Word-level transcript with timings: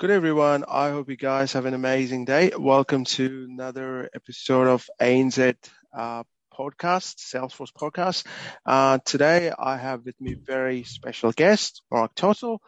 Good 0.00 0.10
everyone. 0.10 0.64
I 0.66 0.88
hope 0.88 1.10
you 1.10 1.16
guys 1.18 1.52
have 1.52 1.66
an 1.66 1.74
amazing 1.74 2.24
day. 2.24 2.52
Welcome 2.58 3.04
to 3.04 3.46
another 3.50 4.08
episode 4.14 4.66
of 4.66 4.88
ANZ 4.98 5.56
uh, 5.94 6.22
podcast, 6.58 7.16
Salesforce 7.18 7.70
podcast. 7.70 8.24
Uh, 8.64 9.00
today 9.04 9.52
I 9.58 9.76
have 9.76 10.06
with 10.06 10.18
me 10.18 10.32
very 10.32 10.84
special 10.84 11.32
guest, 11.32 11.82
Mark 11.90 12.14
Tossell. 12.14 12.60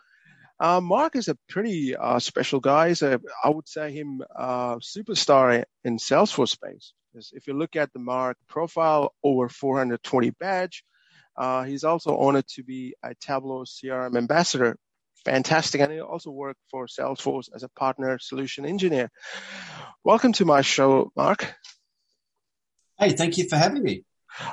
Uh, 0.61 0.83
Mark 0.83 1.17
is 1.17 1.29
a 1.29 1.39
pretty 1.49 1.97
uh, 1.97 2.19
special 2.19 2.61
guy. 2.61 2.89
He's 2.89 3.01
a, 3.01 3.19
I 3.43 3.49
would 3.49 3.67
say 3.67 3.93
him 3.93 4.21
uh, 4.37 4.75
superstar 4.77 5.65
in 5.85 5.97
Salesforce 5.97 6.51
space. 6.51 6.93
If 7.33 7.47
you 7.47 7.55
look 7.55 7.77
at 7.77 7.95
the 7.95 7.99
Mark 7.99 8.37
profile, 8.47 9.15
over 9.25 9.49
420 9.49 10.33
badge. 10.39 10.85
Uh, 11.35 11.63
he's 11.63 11.85
also 11.85 12.15
honored 12.19 12.47
to 12.49 12.63
be 12.63 12.95
a 13.03 13.15
Tableau 13.15 13.65
CRM 13.65 14.19
ambassador 14.19 14.77
fantastic. 15.25 15.81
And 15.81 15.93
I 15.93 15.99
also 16.01 16.31
work 16.31 16.57
for 16.71 16.87
Salesforce 16.87 17.49
as 17.55 17.63
a 17.63 17.69
partner 17.69 18.19
solution 18.19 18.65
engineer. 18.65 19.11
Welcome 20.05 20.33
to 20.35 20.45
my 20.45 20.63
show, 20.63 21.13
Mark. 21.17 21.55
Hey, 22.99 23.13
thank 23.13 23.39
you 23.39 23.49
for 23.49 23.57
having 23.57 23.83
me. 23.83 24.05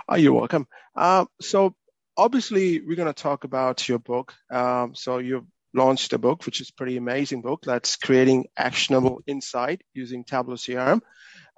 Oh, 0.08 0.16
you're 0.16 0.34
welcome. 0.34 0.68
Uh, 0.96 1.26
so 1.42 1.76
obviously 2.18 2.82
we're 2.82 2.96
going 2.96 3.14
to 3.14 3.24
talk 3.24 3.44
about 3.44 3.88
your 3.88 4.00
book. 4.00 4.34
Um, 4.52 4.94
so 4.96 5.20
you've 5.20 5.46
launched 5.74 6.14
a 6.14 6.18
book, 6.18 6.46
which 6.46 6.62
is 6.62 6.72
pretty 6.72 6.98
amazing 6.98 7.42
book 7.42 7.62
that's 7.66 7.96
creating 7.96 8.48
actionable 8.58 9.22
insight 9.28 9.82
using 9.94 10.24
Tableau 10.24 10.56
CRM. 10.56 11.02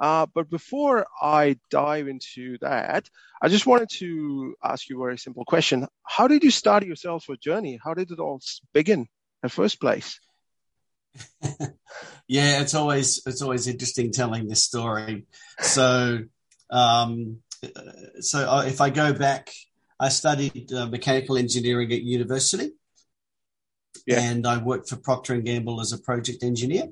Uh, 0.02 0.26
but 0.34 0.50
before 0.50 1.06
I 1.22 1.58
dive 1.70 2.08
into 2.08 2.58
that, 2.62 3.08
I 3.40 3.50
just 3.50 3.68
wanted 3.68 3.90
to 4.00 4.56
ask 4.64 4.90
you 4.90 5.00
a 5.00 5.06
very 5.06 5.20
simple 5.20 5.46
question. 5.46 5.88
How 6.04 6.28
did 6.28 6.44
you 6.44 6.50
start 6.50 6.84
your 6.84 6.96
Salesforce 6.96 7.40
journey? 7.40 7.80
How 7.82 7.94
did 7.94 8.10
it 8.10 8.18
all 8.18 8.42
begin 8.74 9.02
in 9.02 9.08
the 9.44 9.50
first 9.50 9.80
place? 9.80 10.20
yeah, 12.28 12.62
it's 12.62 12.74
always 12.74 13.22
it's 13.28 13.44
always 13.44 13.68
interesting 13.68 14.12
telling 14.12 14.48
this 14.48 14.64
story. 14.64 15.28
So, 15.60 16.20
um, 16.72 17.38
so 18.22 18.60
if 18.62 18.82
I 18.82 18.90
go 18.90 19.14
back, 19.14 19.52
I 20.00 20.10
studied 20.10 20.74
uh, 20.74 20.88
mechanical 20.88 21.38
engineering 21.38 21.92
at 21.92 22.02
university, 22.02 22.72
yeah. 24.08 24.22
and 24.22 24.48
I 24.48 24.58
worked 24.58 24.90
for 24.90 24.96
Procter 24.96 25.36
and 25.36 25.46
Gamble 25.46 25.80
as 25.80 25.92
a 25.94 26.00
project 26.00 26.44
engineer. 26.44 26.90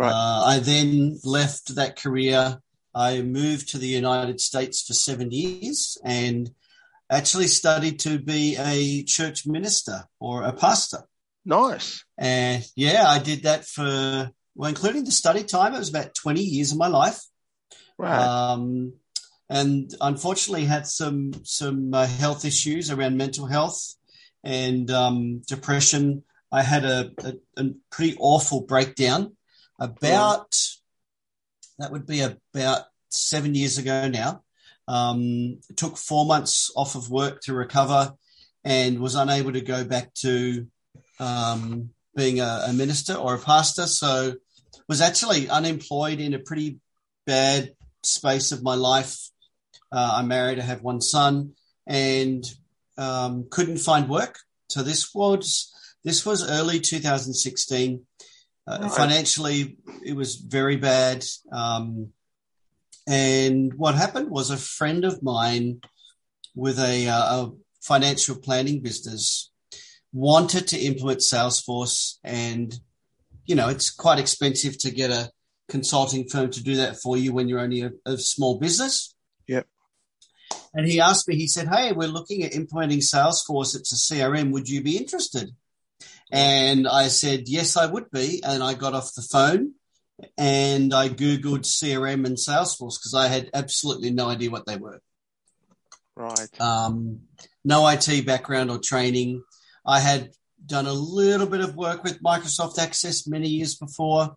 Right. 0.00 0.12
Uh, 0.12 0.44
I 0.46 0.58
then 0.60 1.18
left 1.24 1.74
that 1.74 2.00
career. 2.00 2.58
I 2.94 3.20
moved 3.20 3.68
to 3.70 3.78
the 3.78 3.86
United 3.86 4.40
States 4.40 4.80
for 4.80 4.94
seven 4.94 5.30
years 5.30 5.98
and 6.02 6.50
actually 7.10 7.48
studied 7.48 8.00
to 8.00 8.18
be 8.18 8.56
a 8.58 9.02
church 9.02 9.46
minister 9.46 10.04
or 10.18 10.44
a 10.44 10.54
pastor. 10.54 11.02
Nice. 11.44 12.02
And 12.16 12.66
yeah, 12.74 13.04
I 13.06 13.18
did 13.18 13.42
that 13.42 13.66
for, 13.66 14.30
well, 14.54 14.68
including 14.70 15.04
the 15.04 15.10
study 15.10 15.44
time, 15.44 15.74
it 15.74 15.78
was 15.78 15.90
about 15.90 16.14
20 16.14 16.40
years 16.40 16.72
of 16.72 16.78
my 16.78 16.88
life. 16.88 17.20
Right. 17.98 18.22
Um, 18.22 18.94
and 19.50 19.94
unfortunately 20.00 20.64
had 20.64 20.86
some, 20.86 21.32
some 21.44 21.92
uh, 21.92 22.06
health 22.06 22.46
issues 22.46 22.90
around 22.90 23.18
mental 23.18 23.44
health 23.44 23.96
and 24.42 24.90
um, 24.90 25.42
depression. 25.46 26.24
I 26.50 26.62
had 26.62 26.86
a, 26.86 27.10
a, 27.18 27.34
a 27.58 27.64
pretty 27.90 28.16
awful 28.18 28.62
breakdown 28.62 29.36
about 29.80 30.54
that 31.78 31.90
would 31.90 32.06
be 32.06 32.20
about 32.20 32.82
seven 33.08 33.54
years 33.54 33.78
ago 33.78 34.08
now. 34.08 34.42
Um, 34.86 35.60
took 35.76 35.96
four 35.96 36.26
months 36.26 36.70
off 36.76 36.94
of 36.94 37.10
work 37.10 37.40
to 37.42 37.54
recover 37.54 38.12
and 38.64 39.00
was 39.00 39.14
unable 39.14 39.52
to 39.52 39.60
go 39.60 39.84
back 39.84 40.12
to 40.14 40.66
um, 41.18 41.90
being 42.14 42.40
a, 42.40 42.64
a, 42.68 42.72
minister 42.72 43.14
or 43.14 43.34
a 43.34 43.38
pastor. 43.38 43.86
So 43.86 44.34
was 44.88 45.00
actually 45.00 45.48
unemployed 45.48 46.20
in 46.20 46.34
a 46.34 46.38
pretty 46.38 46.80
bad 47.26 47.72
space 48.02 48.52
of 48.52 48.62
my 48.62 48.74
life. 48.74 49.30
Uh, 49.92 50.14
I'm 50.16 50.28
married, 50.28 50.58
I 50.58 50.62
have 50.62 50.82
one 50.82 51.00
son, 51.00 51.52
and 51.86 52.44
um, 52.98 53.46
couldn't 53.50 53.78
find 53.78 54.08
work. 54.08 54.38
So 54.68 54.82
this 54.82 55.14
was 55.14 55.72
this 56.04 56.26
was 56.26 56.48
early 56.48 56.80
2016. 56.80 58.06
Uh, 58.70 58.88
Financially, 58.88 59.76
it 60.04 60.14
was 60.14 60.36
very 60.36 60.76
bad. 60.76 61.24
Um, 61.50 62.12
and 63.08 63.74
what 63.74 63.94
happened 63.96 64.30
was 64.30 64.50
a 64.50 64.56
friend 64.56 65.04
of 65.04 65.22
mine 65.22 65.80
with 66.54 66.78
a, 66.78 67.08
uh, 67.08 67.46
a 67.46 67.52
financial 67.80 68.36
planning 68.36 68.80
business 68.80 69.50
wanted 70.12 70.68
to 70.68 70.78
implement 70.78 71.20
Salesforce, 71.20 72.16
and 72.24 72.78
you 73.46 73.54
know 73.54 73.68
it's 73.68 73.90
quite 73.90 74.18
expensive 74.18 74.78
to 74.78 74.90
get 74.90 75.10
a 75.10 75.30
consulting 75.68 76.28
firm 76.28 76.50
to 76.50 76.62
do 76.62 76.76
that 76.76 76.96
for 76.96 77.16
you 77.16 77.32
when 77.32 77.48
you're 77.48 77.60
only 77.60 77.82
a, 77.82 77.90
a 78.06 78.18
small 78.18 78.58
business. 78.58 79.14
Yep. 79.46 79.66
And 80.74 80.86
he 80.86 81.00
asked 81.00 81.28
me, 81.28 81.36
he 81.36 81.46
said, 81.46 81.68
Hey, 81.68 81.92
we're 81.92 82.08
looking 82.08 82.42
at 82.42 82.54
implementing 82.54 83.00
Salesforce. 83.00 83.76
It's 83.76 83.92
a 83.92 84.14
CRM. 84.14 84.52
Would 84.52 84.68
you 84.68 84.82
be 84.82 84.96
interested? 84.96 85.50
And 86.32 86.86
I 86.86 87.08
said, 87.08 87.48
yes, 87.48 87.76
I 87.76 87.86
would 87.86 88.10
be. 88.10 88.42
And 88.44 88.62
I 88.62 88.74
got 88.74 88.94
off 88.94 89.14
the 89.14 89.22
phone 89.22 89.74
and 90.36 90.94
I 90.94 91.08
Googled 91.08 91.64
CRM 91.64 92.26
and 92.26 92.36
Salesforce 92.36 92.98
because 92.98 93.14
I 93.14 93.28
had 93.28 93.50
absolutely 93.54 94.10
no 94.10 94.28
idea 94.28 94.50
what 94.50 94.66
they 94.66 94.76
were. 94.76 95.00
Right. 96.16 96.60
Um, 96.60 97.20
no 97.64 97.86
IT 97.88 98.26
background 98.26 98.70
or 98.70 98.78
training. 98.78 99.42
I 99.86 100.00
had 100.00 100.30
done 100.64 100.86
a 100.86 100.92
little 100.92 101.46
bit 101.46 101.60
of 101.60 101.74
work 101.74 102.04
with 102.04 102.22
Microsoft 102.22 102.78
Access 102.78 103.26
many 103.26 103.48
years 103.48 103.74
before. 103.76 104.36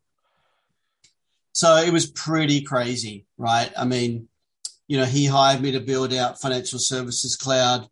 So 1.52 1.78
it 1.78 1.92
was 1.92 2.10
pretty 2.10 2.62
crazy, 2.62 3.28
right? 3.38 3.72
I 3.78 3.86
mean, 3.86 4.28
you 4.88 4.98
know, 4.98 5.06
he 5.06 5.26
hired 5.26 5.62
me 5.62 5.72
to 5.74 5.80
build 5.80 6.14
out 6.14 6.42
financial 6.42 6.80
services 6.80 7.36
cloud. 7.36 7.88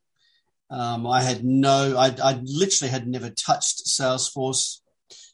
Um, 0.72 1.06
I 1.06 1.22
had 1.22 1.44
no, 1.44 1.98
I, 1.98 2.16
I 2.24 2.40
literally 2.44 2.90
had 2.90 3.06
never 3.06 3.30
touched 3.30 3.86
Salesforce. 3.88 4.80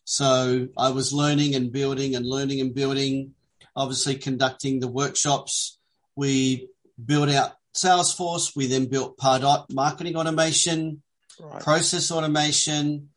So 0.03 0.67
I 0.75 0.89
was 0.89 1.13
learning 1.13 1.53
and 1.53 1.71
building 1.71 2.15
and 2.15 2.25
learning 2.25 2.59
and 2.59 2.73
building, 2.73 3.35
obviously 3.75 4.15
conducting 4.15 4.79
the 4.79 4.87
workshops. 4.87 5.77
We 6.15 6.69
built 7.03 7.29
out 7.29 7.51
Salesforce. 7.75 8.55
We 8.55 8.65
then 8.65 8.85
built 8.85 9.17
Pardot 9.17 9.71
marketing 9.71 10.15
automation, 10.15 11.03
right. 11.39 11.61
process 11.61 12.09
automation. 12.09 13.09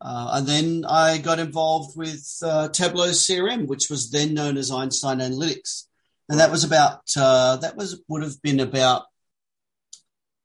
Uh, 0.00 0.30
and 0.34 0.46
then 0.48 0.84
I 0.84 1.18
got 1.18 1.38
involved 1.38 1.96
with 1.96 2.26
uh, 2.42 2.68
Tableau 2.70 3.10
CRM, 3.10 3.68
which 3.68 3.88
was 3.88 4.10
then 4.10 4.34
known 4.34 4.56
as 4.56 4.72
Einstein 4.72 5.18
Analytics. 5.18 5.84
And 6.28 6.40
that 6.40 6.50
was 6.50 6.64
about, 6.64 7.02
uh, 7.16 7.56
that 7.56 7.76
was, 7.76 8.02
would 8.08 8.22
have 8.22 8.42
been 8.42 8.58
about 8.58 9.04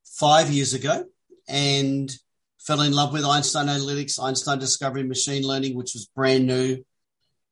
five 0.03 0.51
years 0.51 0.75
ago 0.75 1.05
and 1.47 2.11
fell 2.59 2.81
in 2.81 2.93
love 2.93 3.13
with 3.13 3.25
Einstein 3.25 3.67
Analytics, 3.67 4.21
Einstein 4.21 4.59
Discovery 4.59 5.03
Machine 5.03 5.43
Learning, 5.43 5.75
which 5.75 5.93
was 5.93 6.09
brand 6.15 6.47
new. 6.47 6.83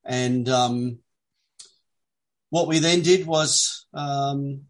And 0.05 0.47
um, 0.49 0.99
what 2.49 2.67
we 2.67 2.79
then 2.79 3.01
did 3.01 3.27
was 3.27 3.85
um, 3.93 4.61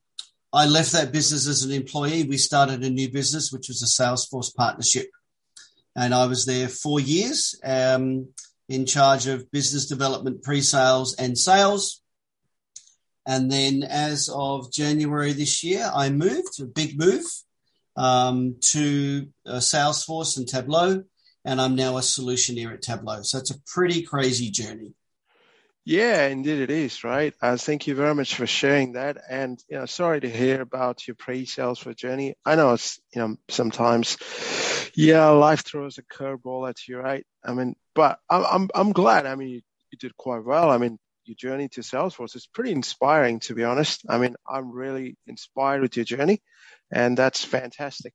I 0.52 0.66
left 0.66 0.92
that 0.94 1.12
business 1.12 1.48
as 1.48 1.64
an 1.64 1.72
employee. 1.72 2.24
We 2.24 2.38
started 2.38 2.84
a 2.84 2.90
new 2.90 3.10
business, 3.12 3.52
which 3.52 3.68
was 3.70 3.82
a 3.82 4.04
Salesforce 4.04 4.54
partnership. 4.54 5.10
And 5.96 6.14
I 6.14 6.26
was 6.26 6.46
there 6.46 6.68
four 6.68 7.00
years 7.00 7.60
um, 7.64 8.30
in 8.68 8.86
charge 8.86 9.28
of 9.28 9.52
business 9.52 9.86
development, 9.88 10.44
pre 10.44 10.62
sales, 10.62 11.16
and 11.16 11.38
sales. 11.38 12.02
And 13.26 13.52
then 13.52 13.84
as 13.84 14.30
of 14.34 14.72
January 14.72 15.34
this 15.34 15.64
year, 15.64 15.90
I 15.94 16.10
moved, 16.10 16.60
a 16.60 16.66
big 16.66 16.98
move 16.98 17.24
um, 17.96 18.56
to 18.62 19.28
uh, 19.46 19.56
Salesforce 19.56 20.38
and 20.38 20.48
Tableau, 20.48 21.04
and 21.44 21.62
I'm 21.62 21.76
now 21.76 21.98
a 21.98 22.02
solutioneer 22.02 22.74
at 22.74 22.82
Tableau. 22.82 23.22
So 23.24 23.38
it's 23.38 23.52
a 23.52 23.62
pretty 23.66 24.04
crazy 24.04 24.52
journey. 24.52 24.94
Yeah, 25.84 26.28
indeed 26.28 26.60
it 26.60 26.70
is, 26.70 27.04
right? 27.04 27.34
Uh, 27.42 27.58
thank 27.58 27.88
you 27.88 27.96
very 27.96 28.14
much 28.14 28.36
for 28.36 28.46
sharing 28.46 28.94
that. 28.94 29.18
And, 29.28 29.60
you 29.68 29.78
know, 29.78 29.88
sorry 29.88 30.22
to 30.22 30.30
hear 30.30 30.62
about 30.62 31.08
your 31.08 31.16
pre-Salesforce 31.16 31.96
journey. 31.96 32.36
I 32.46 32.56
know 32.56 32.74
it's, 32.74 33.00
you 33.16 33.22
know, 33.22 33.36
sometimes, 33.50 34.18
yeah, 34.94 35.28
life 35.30 35.66
throws 35.66 35.98
a 35.98 36.04
curveball 36.04 36.70
at 36.70 36.88
you, 36.88 37.00
right? 37.00 37.26
I 37.44 37.54
mean, 37.54 37.76
but 37.96 38.20
I'm, 38.30 38.46
I'm, 38.46 38.70
I'm 38.76 38.92
glad. 38.92 39.26
I 39.26 39.34
mean, 39.34 39.50
you, 39.50 39.62
you 39.90 39.98
did 39.98 40.16
quite 40.18 40.46
well. 40.46 40.70
I 40.70 40.78
mean, 40.78 41.00
your 41.26 41.36
journey 41.36 41.68
to 41.70 41.82
Salesforce 41.82 42.36
is 42.36 42.46
pretty 42.46 42.74
inspiring, 42.74 43.40
to 43.42 43.56
be 43.56 43.64
honest. 43.64 44.04
I 44.08 44.20
mean, 44.20 44.36
I'm 44.48 44.72
really 44.72 45.18
inspired 45.26 45.82
with 45.82 45.96
your 45.96 46.06
journey 46.06 46.44
and 46.92 47.18
that's 47.18 47.44
fantastic. 47.44 48.14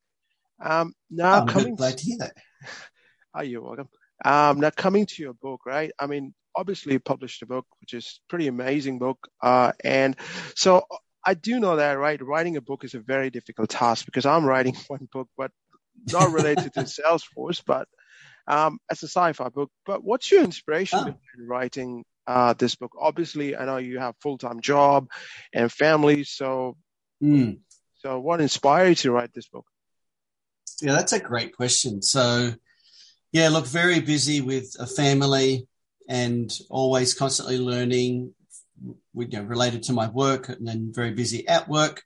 Um, 0.63 0.93
now 1.11 1.41
I'm 1.41 1.47
coming, 1.47 1.75
glad 1.75 1.99
to 1.99 2.05
hear 2.05 2.19
that. 2.19 2.37
Oh, 3.35 3.43
you're 3.43 3.63
welcome. 3.63 3.89
Um, 4.25 4.61
now 4.61 4.71
coming 4.71 5.07
to 5.07 5.23
your 5.23 5.35
book, 5.35 5.61
right? 5.67 5.93
I 5.99 6.07
mean, 6.07 6.35
obviously 6.55 6.95
you 6.95 7.01
published 7.01 7.43
a 7.43 7.47
book, 7.47 7.67
which 7.81 7.93
is 7.93 8.21
pretty 8.29 8.49
amazing 8.49 8.99
book. 8.99 9.19
Uh, 9.43 9.73
and 9.85 10.17
so 10.55 10.87
I 11.25 11.35
do 11.35 11.61
know 11.61 11.77
that, 11.77 11.99
right? 11.99 12.21
Writing 12.23 12.57
a 12.57 12.63
book 12.63 12.85
is 12.85 12.95
a 12.95 13.01
very 13.01 13.31
difficult 13.31 13.69
task 13.69 14.07
because 14.07 14.25
I'm 14.27 14.45
writing 14.47 14.75
one 14.89 15.09
book, 15.13 15.29
but 15.37 15.51
not 16.11 16.33
related 16.33 16.73
to 16.75 16.81
Salesforce, 16.85 17.63
but 17.67 17.89
um, 18.47 18.79
as 18.91 19.03
a 19.03 19.09
sci-fi 19.09 19.49
book. 19.51 19.71
But 19.85 20.03
what's 20.03 20.31
your 20.31 20.43
inspiration 20.45 21.01
Oh. 21.03 21.09
in 21.09 21.47
writing 21.47 22.05
uh, 22.27 22.55
this 22.55 22.75
book? 22.77 22.93
Obviously, 22.99 23.55
I 23.57 23.67
know 23.67 23.77
you 23.77 23.99
have 23.99 24.15
full-time 24.23 24.61
job 24.61 25.09
and 25.53 25.71
family, 25.71 26.25
so 26.25 26.77
Mm. 27.23 27.61
So 28.07 28.21
what 28.21 28.41
inspired 28.41 28.91
you 28.91 28.95
to 28.95 29.11
write 29.11 29.35
this 29.35 29.49
book? 29.49 29.67
Yeah, 30.81 30.93
that's 30.93 31.13
a 31.13 31.19
great 31.19 31.57
question. 31.57 32.03
So, 32.03 32.53
yeah, 33.33 33.49
look, 33.49 33.67
very 33.67 33.99
busy 33.99 34.41
with 34.41 34.77
a 34.79 34.87
family 34.87 35.67
and 36.09 36.49
always 36.71 37.15
constantly 37.15 37.59
learning, 37.59 38.33
you 38.81 39.29
know, 39.33 39.43
related 39.43 39.83
to 39.85 39.93
my 39.93 40.09
work, 40.09 40.49
and 40.49 40.65
then 40.69 40.93
very 40.95 41.15
busy 41.15 41.49
at 41.49 41.69
work. 41.69 42.05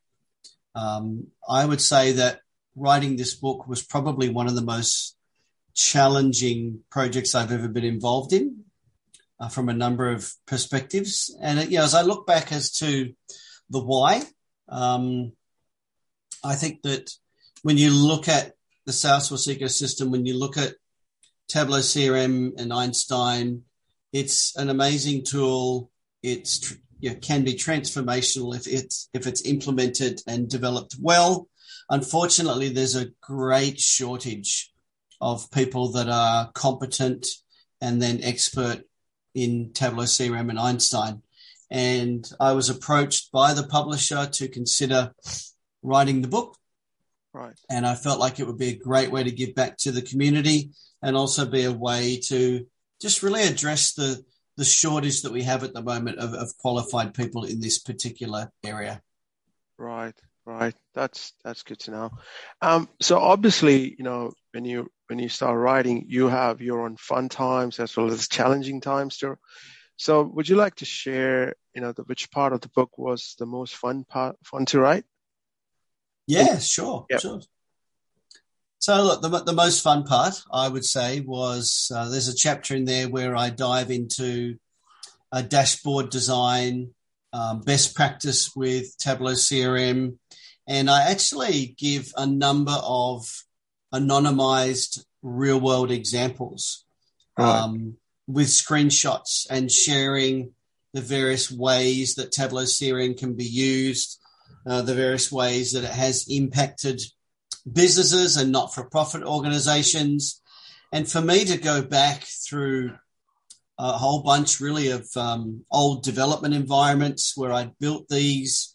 Um, 0.75 1.27
I 1.47 1.67
would 1.67 1.83
say 1.83 2.13
that 2.13 2.41
writing 2.75 3.17
this 3.17 3.35
book 3.35 3.69
was 3.69 3.83
probably 3.83 4.31
one 4.31 4.47
of 4.47 4.55
the 4.55 4.63
most 4.63 5.19
challenging 5.75 6.81
projects 6.91 7.35
I've 7.35 7.53
ever 7.53 7.69
been 7.69 7.85
involved 7.85 8.33
in, 8.33 8.65
uh, 9.39 9.51
from 9.51 9.69
a 9.69 9.75
number 9.75 10.09
of 10.09 10.33
perspectives. 10.47 11.37
And 11.43 11.59
uh, 11.59 11.63
you 11.63 11.77
know, 11.77 11.85
as 11.85 11.95
I 11.95 12.01
look 12.01 12.27
back 12.27 12.53
as 12.53 12.73
to 12.79 13.13
the 13.69 13.85
why, 13.85 14.23
um, 14.71 15.33
I 16.45 16.55
think 16.55 16.83
that 16.83 17.11
when 17.63 17.79
you 17.79 17.91
look 17.91 18.29
at 18.29 18.55
the 18.87 18.93
Salesforce 18.93 19.49
ecosystem, 19.55 20.11
when 20.11 20.27
you 20.27 20.39
look 20.39 20.57
at 20.57 20.75
Tableau 21.49 21.81
CRM 21.81 22.53
and 22.59 22.73
Einstein, 22.73 23.63
it's 24.13 24.57
an 24.57 24.71
amazing 24.71 25.25
tool. 25.25 25.91
It's 26.23 26.75
you 27.01 27.11
know, 27.11 27.17
can 27.17 27.45
be 27.45 27.55
transformational 27.55 28.55
if 28.55 28.67
it's 28.67 29.09
if 29.15 29.27
it's 29.27 29.43
implemented 29.43 30.21
and 30.27 30.49
developed 30.49 30.97
well. 31.01 31.49
Unfortunately, 31.89 32.69
there's 32.69 32.97
a 32.97 33.11
great 33.21 33.81
shortage 33.81 34.73
of 35.21 35.51
people 35.51 35.93
that 35.93 36.09
are 36.09 36.51
competent 36.53 37.27
and 37.81 38.01
then 38.01 38.23
expert 38.23 38.83
in 39.35 39.73
Tableau 39.73 40.05
CRM 40.05 40.51
and 40.51 40.59
Einstein. 40.59 41.23
And 41.71 42.29
I 42.41 42.53
was 42.53 42.69
approached 42.69 43.31
by 43.33 43.55
the 43.55 43.67
publisher 43.67 44.27
to 44.27 44.49
consider 44.49 45.13
writing 45.83 46.23
the 46.23 46.29
book 46.29 46.57
Right. 47.33 47.59
and 47.71 47.87
I 47.87 47.95
felt 47.95 48.19
like 48.19 48.41
it 48.41 48.47
would 48.47 48.59
be 48.59 48.71
a 48.71 48.77
great 48.77 49.11
way 49.11 49.23
to 49.23 49.31
give 49.31 49.55
back 49.55 49.77
to 49.79 49.93
the 49.93 50.03
community 50.03 50.71
and 51.03 51.17
also 51.17 51.47
be 51.47 51.65
a 51.65 51.73
way 51.73 52.19
to 52.25 52.67
just 53.01 53.23
really 53.23 53.43
address 53.43 53.95
the 53.95 54.23
the 54.57 54.65
shortage 54.65 55.23
that 55.23 55.33
we 55.33 55.43
have 55.45 55.65
at 55.65 55.73
the 55.73 55.81
moment 55.81 56.19
of, 56.19 56.35
of 56.35 56.55
qualified 56.59 57.15
people 57.15 57.45
in 57.45 57.61
this 57.61 57.79
particular 57.79 58.51
area. 58.63 59.01
Right, 59.79 60.15
right. 60.45 60.75
That's 60.93 61.33
that's 61.43 61.63
good 61.63 61.79
to 61.81 61.93
know. 61.93 62.11
Um, 62.61 62.89
so 63.01 63.19
obviously, 63.19 63.95
you 63.97 64.05
know, 64.05 64.33
when 64.53 64.67
you 64.67 64.91
when 65.07 65.19
you 65.19 65.31
start 65.31 65.59
writing, 65.59 66.05
you 66.09 66.29
have 66.29 66.61
your 66.61 66.83
own 66.83 66.97
fun 66.97 67.31
times 67.31 67.81
as 67.81 67.97
well 67.97 68.11
as 68.11 68.29
challenging 68.37 68.81
times 68.83 69.17
too. 69.17 69.39
So, 69.97 70.23
would 70.23 70.49
you 70.49 70.57
like 70.57 70.77
to 70.77 70.85
share, 70.85 71.55
you 71.75 71.81
know, 71.81 71.93
the, 71.93 72.03
which 72.03 72.31
part 72.31 72.53
of 72.53 72.61
the 72.61 72.71
book 72.71 72.99
was 72.99 73.37
the 73.39 73.47
most 73.47 73.77
fun 73.77 74.05
part, 74.05 74.37
fun 74.45 74.67
to 74.67 74.81
write? 74.81 75.05
Yeah, 76.31 76.59
sure, 76.59 77.07
Yep. 77.11 77.21
sure. 77.21 77.41
So 78.79 79.03
look, 79.05 79.23
the, 79.23 79.29
the 79.45 79.53
most 79.53 79.83
fun 79.83 80.05
part 80.05 80.43
I 80.53 80.69
would 80.69 80.85
say 80.85 81.21
was 81.21 81.91
uh, 81.95 82.09
there's 82.09 82.29
a 82.29 82.35
chapter 82.35 82.75
in 82.75 82.87
there 82.87 83.09
where 83.09 83.37
I 83.37 83.51
dive 83.51 83.91
into 83.91 84.57
a 85.33 85.43
dashboard 85.43 86.09
design, 86.11 86.95
um, 87.33 87.61
best 87.61 87.95
practice 87.95 88.57
with 88.57 88.97
Tableau 88.97 89.33
CRM, 89.35 90.17
and 90.67 90.89
I 90.91 91.11
actually 91.11 91.75
give 91.79 92.13
a 92.17 92.27
number 92.27 92.77
of 92.83 93.27
anonymized 93.93 95.05
real 95.23 95.61
world 95.61 95.91
examples 95.91 96.85
Right. 97.39 97.61
um, 97.63 97.97
with 98.27 98.49
screenshots 98.49 99.47
and 99.51 99.71
sharing 99.71 100.53
the 100.93 101.01
various 101.01 101.51
ways 101.51 102.15
that 102.17 102.33
Tableau 102.33 102.65
CRM 102.65 103.17
can 103.19 103.35
be 103.35 103.45
used, 103.45 104.19
uh, 104.67 104.83
the 104.83 104.95
various 104.95 105.31
ways 105.33 105.73
that 105.73 105.85
it 105.85 105.91
has 105.91 106.27
impacted 106.29 107.01
businesses 107.71 108.37
and 108.37 108.53
not 108.53 108.75
for 108.75 108.85
profit 108.85 109.23
organizations. 109.23 110.41
And 110.93 111.11
for 111.11 111.21
me 111.21 111.45
to 111.45 111.57
go 111.57 111.83
back 111.83 112.23
through 112.23 112.93
a 113.79 113.93
whole 113.93 114.23
bunch 114.23 114.61
really 114.61 114.91
of 114.91 115.09
um, 115.17 115.65
old 115.71 116.03
development 116.03 116.55
environments 116.55 117.37
where 117.37 117.53
I'd 117.53 117.79
built 117.79 118.09
these 118.09 118.75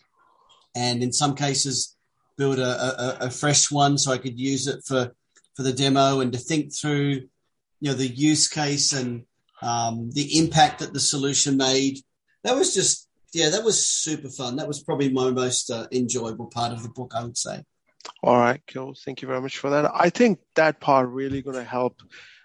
and 0.76 1.04
in 1.04 1.12
some 1.12 1.36
cases 1.36 1.96
build 2.38 2.60
a, 2.60 2.64
a, 3.24 3.28
a 3.28 3.30
fresh 3.30 3.72
one 3.72 3.98
so 3.98 4.12
I 4.12 4.18
could 4.18 4.40
use 4.40 4.68
it 4.68 4.84
for, 4.86 5.14
for 5.56 5.64
the 5.64 5.74
demo 5.74 6.20
and 6.22 6.34
to 6.34 6.40
think 6.40 6.76
through, 6.76 7.28
you 7.80 7.92
know, 7.92 7.94
the 7.94 8.08
use 8.08 8.48
case 8.48 8.94
and 8.94 9.26
um, 9.62 10.10
the 10.12 10.40
impact 10.40 10.80
that 10.80 10.92
the 10.92 11.00
solution 11.00 11.56
made. 11.56 12.00
That 12.44 12.56
was 12.56 12.74
just, 12.74 13.05
yeah, 13.36 13.50
that 13.50 13.66
was 13.66 13.86
super 13.86 14.30
fun. 14.30 14.56
That 14.56 14.68
was 14.68 14.82
probably 14.82 15.10
my 15.12 15.30
most 15.30 15.70
uh, 15.70 15.88
enjoyable 15.92 16.48
part 16.48 16.72
of 16.72 16.84
the 16.84 16.90
book, 16.90 17.12
I 17.14 17.24
would 17.24 17.38
say. 17.38 17.64
All 18.24 18.38
right, 18.38 18.62
cool. 18.68 18.96
Thank 19.04 19.22
you 19.22 19.28
very 19.28 19.42
much 19.42 19.58
for 19.58 19.72
that. 19.72 19.92
I 19.94 20.10
think 20.10 20.40
that 20.56 20.80
part 20.80 21.10
really 21.10 21.42
going 21.42 21.58
to 21.58 21.64
help 21.64 22.02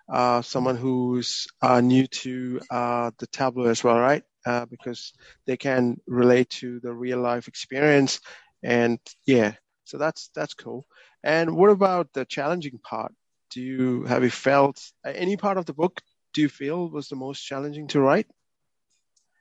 uh, 0.08 0.42
someone 0.42 0.76
who's 0.76 1.46
uh, 1.62 1.81
new 1.81 2.08
to 2.08 2.60
uh, 2.70 3.12
the 3.20 3.28
Tableau 3.28 3.66
as 3.66 3.84
well, 3.84 4.00
right? 4.00 4.25
Uh, 4.44 4.66
because 4.66 5.12
they 5.46 5.56
can 5.56 6.00
relate 6.08 6.50
to 6.50 6.81
the 6.81 6.93
real 6.93 7.20
life 7.20 7.46
experience, 7.46 8.20
and 8.64 8.98
yeah, 9.26 9.52
so 9.84 9.96
that's 9.96 10.31
that's 10.34 10.54
cool. 10.54 10.86
And 11.22 11.54
what 11.54 11.70
about 11.70 12.12
the 12.14 12.25
challenging 12.25 12.81
part? 12.82 13.12
Do 13.52 13.60
you 13.60 14.04
have 14.04 14.25
you 14.25 14.31
felt 14.31 14.82
uh, 15.06 15.12
any 15.14 15.36
part 15.36 15.56
of 15.56 15.66
the 15.66 15.75
book? 15.75 16.00
Do 16.34 16.40
you 16.40 16.48
feel 16.48 16.88
was 16.88 17.08
the 17.08 17.16
most 17.16 17.43
challenging 17.43 17.86
to 17.88 18.00
write? 18.00 18.26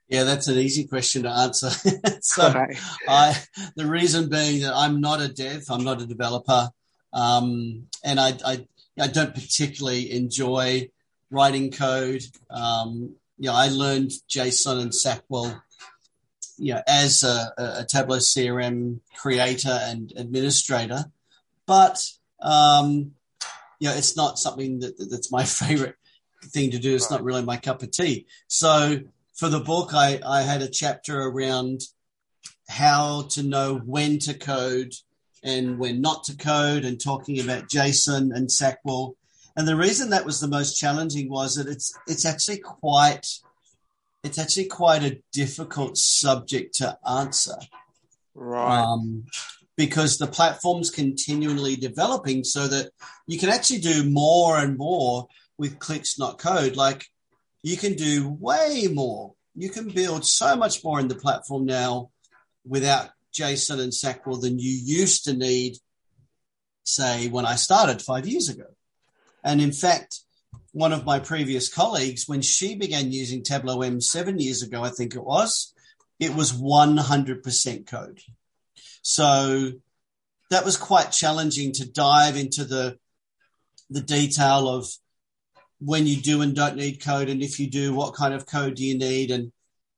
Yeah, 0.10 0.24
that's 0.24 0.48
an 0.48 0.58
easy 0.58 0.86
question 0.86 1.24
to 1.24 1.30
answer. 1.30 1.70
so. 2.22 2.66
I, 3.08 3.38
the 3.76 3.86
reason 3.86 4.28
being 4.28 4.64
that 4.64 4.74
I'm 4.76 5.02
not 5.02 5.22
a 5.22 5.28
dev, 5.28 5.66
I'm 5.70 5.84
not 5.84 6.02
a 6.02 6.08
developer, 6.08 6.70
um, 7.14 7.88
and 8.04 8.20
I, 8.20 8.34
I, 8.46 8.68
I 9.00 9.08
don't 9.08 9.36
particularly 9.36 10.12
enjoy 10.12 10.90
writing 11.30 11.72
code. 11.72 12.24
Um, 12.50 13.16
you 13.38 13.50
know, 13.50 13.54
I 13.54 13.70
learned 13.70 14.12
JSON 14.28 14.82
and 14.82 14.92
SAQL, 14.92 15.62
you 16.58 16.74
know, 16.74 16.82
as 16.88 17.22
a, 17.22 17.54
a 17.58 17.86
Tableau 17.88 18.18
CRM 18.18 19.00
creator 19.16 19.78
and 19.82 20.12
administrator, 20.18 21.06
but 21.68 22.04
um, 22.42 23.12
you 23.80 23.90
know, 23.90 23.96
it's 23.96 24.18
not 24.18 24.40
something 24.40 24.80
that, 24.80 24.98
that's 25.10 25.32
my 25.32 25.44
favorite 25.46 25.96
thing 26.46 26.72
to 26.72 26.80
do. 26.80 26.96
It's 26.96 27.12
not 27.12 27.24
really 27.24 27.44
my 27.44 27.58
cup 27.58 27.84
of 27.84 27.92
tea. 27.92 28.26
So 28.48 29.02
for 29.40 29.48
the 29.48 29.62
book, 29.62 29.94
I, 29.94 30.20
I 30.26 30.42
had 30.42 30.62
a 30.62 30.68
chapter 30.70 31.22
around 31.22 31.82
how 32.68 33.24
to 33.32 33.42
know 33.42 33.78
when 33.86 34.20
to 34.20 34.34
code 34.34 34.94
and 35.44 35.80
when 35.80 36.02
not 36.02 36.26
to 36.26 36.36
code 36.36 36.84
and 36.84 37.00
talking 37.00 37.40
about 37.40 37.70
JSON 37.70 38.36
and 38.36 38.50
SAQL. 38.50 39.14
And 39.56 39.66
the 39.68 39.78
reason 39.78 40.10
that 40.10 40.26
was 40.26 40.42
the 40.42 40.48
most 40.48 40.78
challenging 40.78 41.30
was 41.30 41.56
that 41.56 41.68
it's 41.68 41.94
it's 42.06 42.26
actually 42.26 42.60
quite 42.60 43.26
it's 44.24 44.38
actually 44.38 44.66
quite 44.66 45.04
a 45.04 45.22
difficult 45.32 45.98
subject 45.98 46.76
to 46.76 46.98
answer 47.10 47.56
Right. 48.36 48.82
um, 48.82 49.26
because 49.78 50.18
the 50.18 50.28
platform's 50.28 50.92
continually 50.92 51.78
developing 51.78 52.44
so 52.44 52.68
that 52.68 52.92
you 53.28 53.40
can 53.40 53.50
actually 53.50 53.80
do 53.80 54.10
more 54.10 54.60
and 54.60 54.78
more 54.78 55.28
with 55.58 55.80
clicks, 55.80 56.20
not 56.20 56.38
code. 56.38 56.76
Like 56.76 57.06
you 57.64 57.78
can 57.78 57.94
do 57.94 58.30
way 58.30 58.88
more. 58.92 59.34
You 59.56 59.70
can 59.70 59.90
build 59.90 60.26
so 60.26 60.56
much 60.56 60.84
more 60.84 61.00
in 61.00 61.08
the 61.08 61.16
platform 61.16 61.66
now 61.66 62.12
without 62.66 63.10
JSON 63.34 63.80
and 63.82 63.92
SAQL 63.92 64.42
than 64.42 64.60
you 64.60 64.72
used 64.72 65.26
to 65.26 65.34
need, 65.34 65.78
say, 66.84 67.28
when 67.28 67.46
I 67.46 67.56
started 67.56 68.02
five 68.02 68.28
years 68.28 68.50
ago. 68.50 68.66
And 69.44 69.62
in 69.62 69.72
fact, 69.72 70.20
one 70.72 70.94
of 70.94 71.06
my 71.06 71.20
previous 71.20 71.74
colleagues, 71.74 72.28
when 72.28 72.42
she 72.42 72.76
began 72.76 73.12
using 73.12 73.44
Tableau 73.44 73.82
M 73.82 74.02
seven 74.02 74.40
years 74.40 74.62
ago, 74.62 74.84
I 74.84 74.90
think 74.90 75.16
it 75.16 75.24
was, 75.24 75.74
it 76.20 76.36
was 76.36 76.54
100% 76.54 77.88
code. 77.88 78.20
So 79.02 79.72
that 80.50 80.66
was 80.66 80.78
quite 80.78 81.12
challenging 81.12 81.72
to 81.74 81.90
dive 81.90 82.36
into 82.36 82.64
the 82.64 82.98
the 83.90 84.02
detail 84.02 84.70
of 84.70 84.88
when 85.80 86.08
you 86.08 86.22
do 86.22 86.42
and 86.42 86.56
don't 86.56 86.76
need 86.76 87.04
code, 87.04 87.30
and 87.30 87.42
if 87.42 87.60
you 87.60 87.70
do, 87.70 87.94
what 87.94 88.16
kind 88.16 88.34
of 88.34 88.46
code 88.46 88.76
do 88.76 88.86
you 88.86 88.98
need? 88.98 89.32
And 89.32 89.52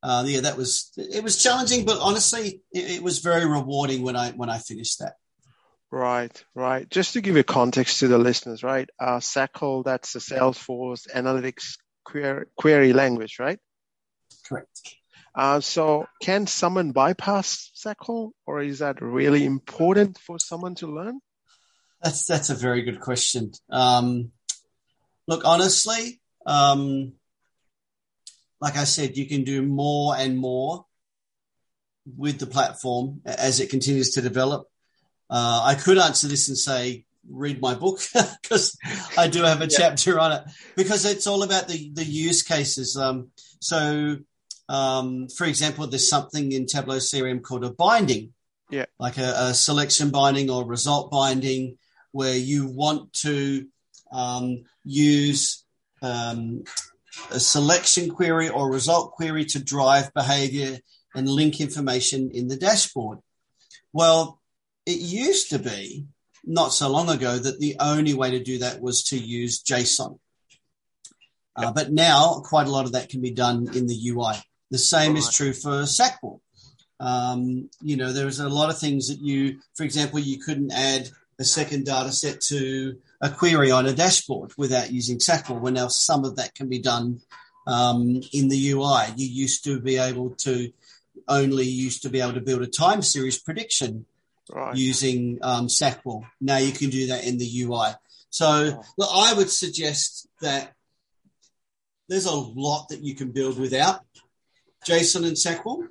uh, 0.03 0.23
yeah, 0.25 0.41
that 0.41 0.57
was 0.57 0.91
it 0.97 1.23
was 1.23 1.41
challenging, 1.41 1.85
but 1.85 1.99
honestly, 1.99 2.61
it, 2.71 2.91
it 2.91 3.03
was 3.03 3.19
very 3.19 3.45
rewarding 3.45 4.01
when 4.03 4.15
I 4.15 4.31
when 4.31 4.49
I 4.49 4.57
finished 4.57 4.99
that. 4.99 5.13
Right, 5.91 6.43
right. 6.55 6.89
Just 6.89 7.13
to 7.13 7.21
give 7.21 7.35
you 7.35 7.43
context 7.43 7.99
to 7.99 8.07
the 8.07 8.17
listeners, 8.17 8.63
right? 8.63 8.89
Uh, 8.97 9.17
SAQL, 9.17 9.83
that's 9.83 10.13
the 10.13 10.19
Salesforce 10.19 11.05
Analytics 11.13 11.77
query, 12.05 12.45
query 12.55 12.93
language, 12.93 13.37
right? 13.39 13.59
Correct. 14.47 14.95
Uh, 15.35 15.59
so 15.59 16.07
can 16.21 16.47
someone 16.47 16.91
bypass 16.91 17.71
SAQL 17.75 18.31
or 18.45 18.61
is 18.61 18.79
that 18.79 19.01
really 19.01 19.45
important 19.45 20.17
for 20.17 20.39
someone 20.39 20.75
to 20.75 20.87
learn? 20.87 21.19
That's 22.01 22.25
that's 22.25 22.49
a 22.49 22.55
very 22.55 22.81
good 22.81 22.99
question. 22.99 23.51
Um, 23.69 24.31
Look, 25.27 25.43
honestly, 25.45 26.19
um, 26.45 27.13
like 28.59 28.77
I 28.77 28.83
said, 28.83 29.17
you 29.17 29.27
can 29.27 29.43
do 29.43 29.61
more 29.61 30.15
and 30.15 30.37
more 30.37 30.85
with 32.17 32.39
the 32.39 32.47
platform 32.47 33.21
as 33.25 33.59
it 33.59 33.69
continues 33.69 34.11
to 34.11 34.21
develop. 34.21 34.67
Uh, 35.29 35.61
I 35.63 35.75
could 35.75 35.97
answer 35.97 36.27
this 36.27 36.47
and 36.47 36.57
say, 36.57 37.05
read 37.29 37.61
my 37.61 37.75
book 37.75 37.99
because 38.41 38.77
I 39.17 39.27
do 39.27 39.43
have 39.43 39.61
a 39.61 39.65
yeah. 39.65 39.77
chapter 39.77 40.19
on 40.19 40.31
it 40.31 40.43
because 40.75 41.05
it's 41.05 41.27
all 41.27 41.43
about 41.43 41.67
the, 41.67 41.91
the 41.93 42.03
use 42.03 42.43
cases. 42.43 42.97
Um, 42.97 43.31
so, 43.59 44.17
um, 44.69 45.27
for 45.29 45.45
example, 45.45 45.87
there's 45.87 46.09
something 46.09 46.51
in 46.51 46.65
Tableau 46.65 46.97
CRM 46.97 47.41
called 47.41 47.63
a 47.63 47.71
binding, 47.71 48.33
yeah, 48.69 48.85
like 48.99 49.17
a, 49.17 49.33
a 49.37 49.53
selection 49.53 50.09
binding 50.09 50.49
or 50.49 50.65
result 50.65 51.11
binding, 51.11 51.77
where 52.11 52.35
you 52.35 52.67
want 52.67 53.13
to 53.13 53.67
um, 54.11 54.63
use 54.83 55.65
um, 56.01 56.63
a 57.31 57.39
selection 57.39 58.09
query 58.09 58.49
or 58.49 58.71
result 58.71 59.11
query 59.11 59.45
to 59.45 59.63
drive 59.63 60.13
behavior 60.13 60.79
and 61.15 61.29
link 61.29 61.59
information 61.59 62.31
in 62.33 62.47
the 62.47 62.57
dashboard. 62.57 63.19
Well, 63.93 64.39
it 64.85 64.97
used 64.99 65.49
to 65.51 65.59
be 65.59 66.05
not 66.43 66.73
so 66.73 66.89
long 66.89 67.09
ago 67.09 67.37
that 67.37 67.59
the 67.59 67.75
only 67.79 68.13
way 68.13 68.31
to 68.31 68.43
do 68.43 68.59
that 68.59 68.81
was 68.81 69.03
to 69.05 69.17
use 69.17 69.63
JSON. 69.63 70.17
Uh, 71.55 71.71
but 71.71 71.91
now 71.91 72.41
quite 72.45 72.67
a 72.67 72.71
lot 72.71 72.85
of 72.85 72.93
that 72.93 73.09
can 73.09 73.21
be 73.21 73.31
done 73.31 73.67
in 73.75 73.87
the 73.87 74.09
UI. 74.09 74.35
The 74.71 74.77
same 74.77 75.17
is 75.17 75.29
true 75.29 75.53
for 75.53 75.83
SAQL. 75.83 76.39
Um, 76.99 77.69
you 77.81 77.97
know, 77.97 78.13
there's 78.13 78.39
a 78.39 78.47
lot 78.47 78.69
of 78.69 78.79
things 78.79 79.09
that 79.09 79.19
you, 79.19 79.59
for 79.75 79.83
example, 79.83 80.19
you 80.19 80.39
couldn't 80.39 80.71
add 80.71 81.09
a 81.39 81.43
second 81.43 81.85
data 81.85 82.11
set 82.11 82.39
to 82.41 82.97
a 83.21 83.29
query 83.29 83.71
on 83.71 83.85
a 83.85 83.93
dashboard 83.93 84.51
without 84.57 84.91
using 84.91 85.19
SAQL, 85.19 85.59
when 85.59 85.75
now 85.75 85.87
some 85.87 86.25
of 86.25 86.37
that 86.37 86.55
can 86.55 86.67
be 86.67 86.79
done 86.79 87.21
um, 87.67 88.21
in 88.33 88.47
the 88.49 88.71
UI. 88.71 89.13
You 89.15 89.27
used 89.27 89.63
to 89.65 89.79
be 89.79 89.97
able 89.97 90.31
to 90.39 90.71
only 91.27 91.65
used 91.65 92.01
to 92.03 92.09
be 92.09 92.19
able 92.19 92.33
to 92.33 92.41
build 92.41 92.61
a 92.61 92.67
time 92.67 93.01
series 93.01 93.39
prediction 93.39 94.05
right. 94.51 94.75
using 94.75 95.39
um. 95.41 95.67
Now 96.39 96.57
you 96.57 96.71
can 96.71 96.89
do 96.89 97.07
that 97.07 97.25
in 97.25 97.37
the 97.37 97.61
UI. 97.63 97.91
So 98.29 98.81
look, 98.97 99.09
I 99.13 99.33
would 99.33 99.49
suggest 99.49 100.27
that 100.41 100.73
there's 102.09 102.25
a 102.25 102.35
lot 102.35 102.89
that 102.89 103.01
you 103.01 103.15
can 103.15 103.31
build 103.31 103.59
without 103.59 104.01
JSON 104.85 105.27
and. 105.27 105.87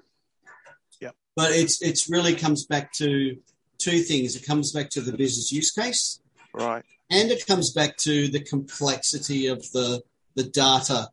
Yep. 1.00 1.14
But 1.37 1.52
it's 1.52 1.80
it's 1.80 2.10
really 2.10 2.34
comes 2.34 2.66
back 2.66 2.92
to 2.94 3.37
two 3.78 4.00
things. 4.00 4.37
It 4.37 4.46
comes 4.46 4.72
back 4.72 4.90
to 4.90 5.00
the 5.00 5.16
business 5.16 5.52
use 5.52 5.70
case. 5.70 6.20
Right. 6.52 6.84
And 7.11 7.31
it 7.31 7.47
comes 7.47 7.73
back 7.73 7.97
to 7.99 8.29
the 8.29 8.40
complexity 8.40 9.49
of 9.49 9.61
the 9.73 10.02
the 10.37 10.45
data 10.45 11.09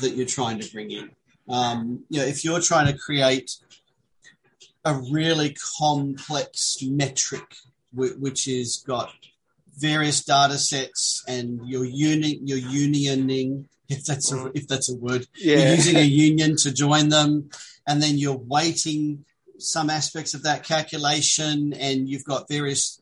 that 0.00 0.16
you're 0.16 0.26
trying 0.26 0.58
to 0.58 0.72
bring 0.72 0.90
in. 0.90 1.10
Um, 1.48 2.04
you 2.08 2.20
know, 2.20 2.26
if 2.26 2.44
you're 2.44 2.60
trying 2.60 2.86
to 2.86 2.98
create 2.98 3.50
a 4.84 4.94
really 5.10 5.54
complex 5.78 6.78
metric, 6.82 7.44
which 7.92 8.48
is 8.48 8.82
got 8.86 9.12
various 9.76 10.24
data 10.24 10.56
sets 10.58 11.22
and 11.28 11.60
you're 11.68 11.84
uni- 11.84 12.40
you're 12.42 12.58
unioning, 12.58 13.66
if 13.88 14.04
that's 14.04 14.32
a, 14.32 14.50
if 14.54 14.66
that's 14.66 14.90
a 14.90 14.96
word, 14.96 15.26
yeah. 15.36 15.56
you're 15.56 15.74
using 15.74 15.96
a 15.96 16.02
union 16.02 16.56
to 16.56 16.72
join 16.72 17.10
them, 17.10 17.50
and 17.86 18.02
then 18.02 18.16
you're 18.16 18.38
weighting 18.38 19.24
some 19.58 19.90
aspects 19.90 20.32
of 20.34 20.44
that 20.44 20.64
calculation, 20.64 21.74
and 21.74 22.08
you've 22.08 22.24
got 22.24 22.48
various 22.48 23.01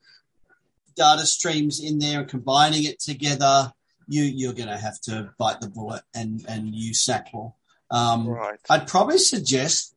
data 0.97 1.27
streams 1.27 1.83
in 1.83 1.99
there 1.99 2.21
and 2.21 2.29
combining 2.29 2.85
it 2.85 3.01
together. 3.01 3.73
You, 4.09 4.23
you're 4.25 4.53
going 4.53 4.69
to 4.69 4.77
have 4.77 5.01
to 5.03 5.31
bite 5.39 5.61
the 5.61 5.69
bullet 5.69 6.03
and, 6.15 6.45
and 6.49 6.75
use 6.75 7.05
SAQL. 7.07 7.55
Um, 7.91 8.27
right. 8.27 8.59
I'd 8.69 8.89
probably 8.89 9.19
suggest 9.19 9.95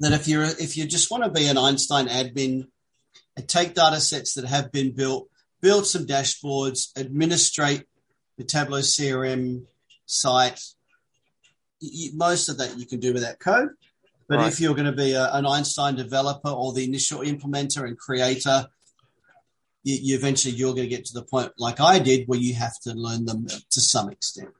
that 0.00 0.12
if 0.12 0.28
you're 0.28 0.42
if 0.42 0.76
you 0.76 0.84
just 0.84 1.10
want 1.10 1.24
to 1.24 1.30
be 1.30 1.46
an 1.46 1.58
Einstein 1.58 2.08
admin 2.08 2.66
and 3.36 3.48
take 3.48 3.74
data 3.74 4.00
sets 4.00 4.34
that 4.34 4.44
have 4.44 4.72
been 4.72 4.92
built, 4.94 5.28
build 5.60 5.86
some 5.86 6.06
dashboards, 6.06 6.96
administrate 6.96 7.84
the 8.36 8.44
Tableau 8.44 8.80
CRM 8.80 9.64
site. 10.06 10.60
You, 11.80 12.16
most 12.16 12.48
of 12.48 12.58
that 12.58 12.78
you 12.78 12.86
can 12.86 13.00
do 13.00 13.12
with 13.12 13.22
that 13.22 13.40
code. 13.40 13.70
But 14.28 14.38
right. 14.38 14.48
if 14.48 14.60
you're 14.60 14.74
going 14.74 14.86
to 14.86 14.92
be 14.92 15.12
a, 15.12 15.32
an 15.32 15.46
Einstein 15.46 15.96
developer 15.96 16.48
or 16.48 16.72
the 16.72 16.84
initial 16.84 17.20
implementer 17.20 17.86
and 17.86 17.98
creator, 17.98 18.66
you, 19.82 19.98
you 20.00 20.16
eventually 20.16 20.54
you're 20.54 20.74
going 20.74 20.88
to 20.88 20.96
get 20.96 21.04
to 21.06 21.14
the 21.14 21.24
point 21.24 21.52
like 21.58 21.80
I 21.80 21.98
did 21.98 22.28
where 22.28 22.38
you 22.38 22.54
have 22.54 22.78
to 22.80 22.92
learn 22.94 23.24
them 23.24 23.46
to 23.46 23.80
some 23.80 24.10
extent. 24.10 24.50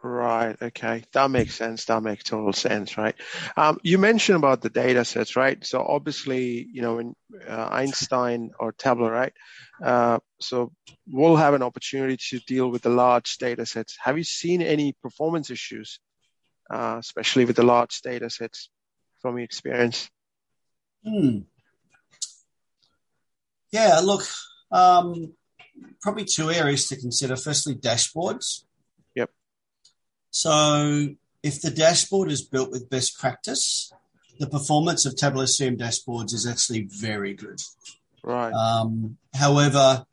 Right. 0.00 0.56
Okay. 0.62 1.02
That 1.12 1.30
makes 1.30 1.56
sense. 1.56 1.86
That 1.86 2.02
makes 2.02 2.22
total 2.22 2.52
sense. 2.52 2.96
Right. 2.96 3.16
Um, 3.56 3.80
you 3.82 3.98
mentioned 3.98 4.36
about 4.36 4.60
the 4.62 4.70
data 4.70 5.04
sets, 5.04 5.34
right? 5.34 5.64
So 5.66 5.82
obviously, 5.82 6.68
you 6.72 6.82
know, 6.82 6.98
in 6.98 7.14
uh, 7.48 7.68
Einstein 7.70 8.52
or 8.60 8.72
Tableau, 8.72 9.10
right? 9.10 9.32
Uh, 9.82 10.20
so 10.40 10.72
we'll 11.10 11.36
have 11.36 11.54
an 11.54 11.64
opportunity 11.64 12.16
to 12.16 12.38
deal 12.46 12.70
with 12.70 12.82
the 12.82 12.90
large 12.90 13.38
data 13.38 13.66
sets. 13.66 13.96
Have 14.00 14.16
you 14.16 14.24
seen 14.24 14.62
any 14.62 14.92
performance 15.02 15.50
issues, 15.50 15.98
uh, 16.72 16.96
especially 17.00 17.44
with 17.44 17.56
the 17.56 17.64
large 17.64 18.00
data 18.02 18.30
sets 18.30 18.70
from 19.20 19.36
your 19.36 19.44
experience? 19.44 20.08
Hmm. 21.04 21.40
Yeah. 23.72 24.00
Look, 24.00 24.24
um, 24.72 25.32
probably 26.00 26.24
two 26.24 26.50
areas 26.50 26.88
to 26.88 26.96
consider. 26.96 27.36
Firstly, 27.36 27.74
dashboards. 27.74 28.64
Yep. 29.14 29.30
So 30.30 31.08
if 31.42 31.62
the 31.62 31.70
dashboard 31.70 32.30
is 32.30 32.42
built 32.42 32.70
with 32.70 32.90
best 32.90 33.18
practice, 33.18 33.92
the 34.38 34.48
performance 34.48 35.04
of 35.04 35.16
Tableau 35.16 35.44
CRM 35.44 35.78
dashboards 35.78 36.32
is 36.32 36.46
actually 36.46 36.88
very 36.90 37.34
good. 37.34 37.60
Right. 38.22 38.52
Um, 38.52 39.16
however, 39.34 40.04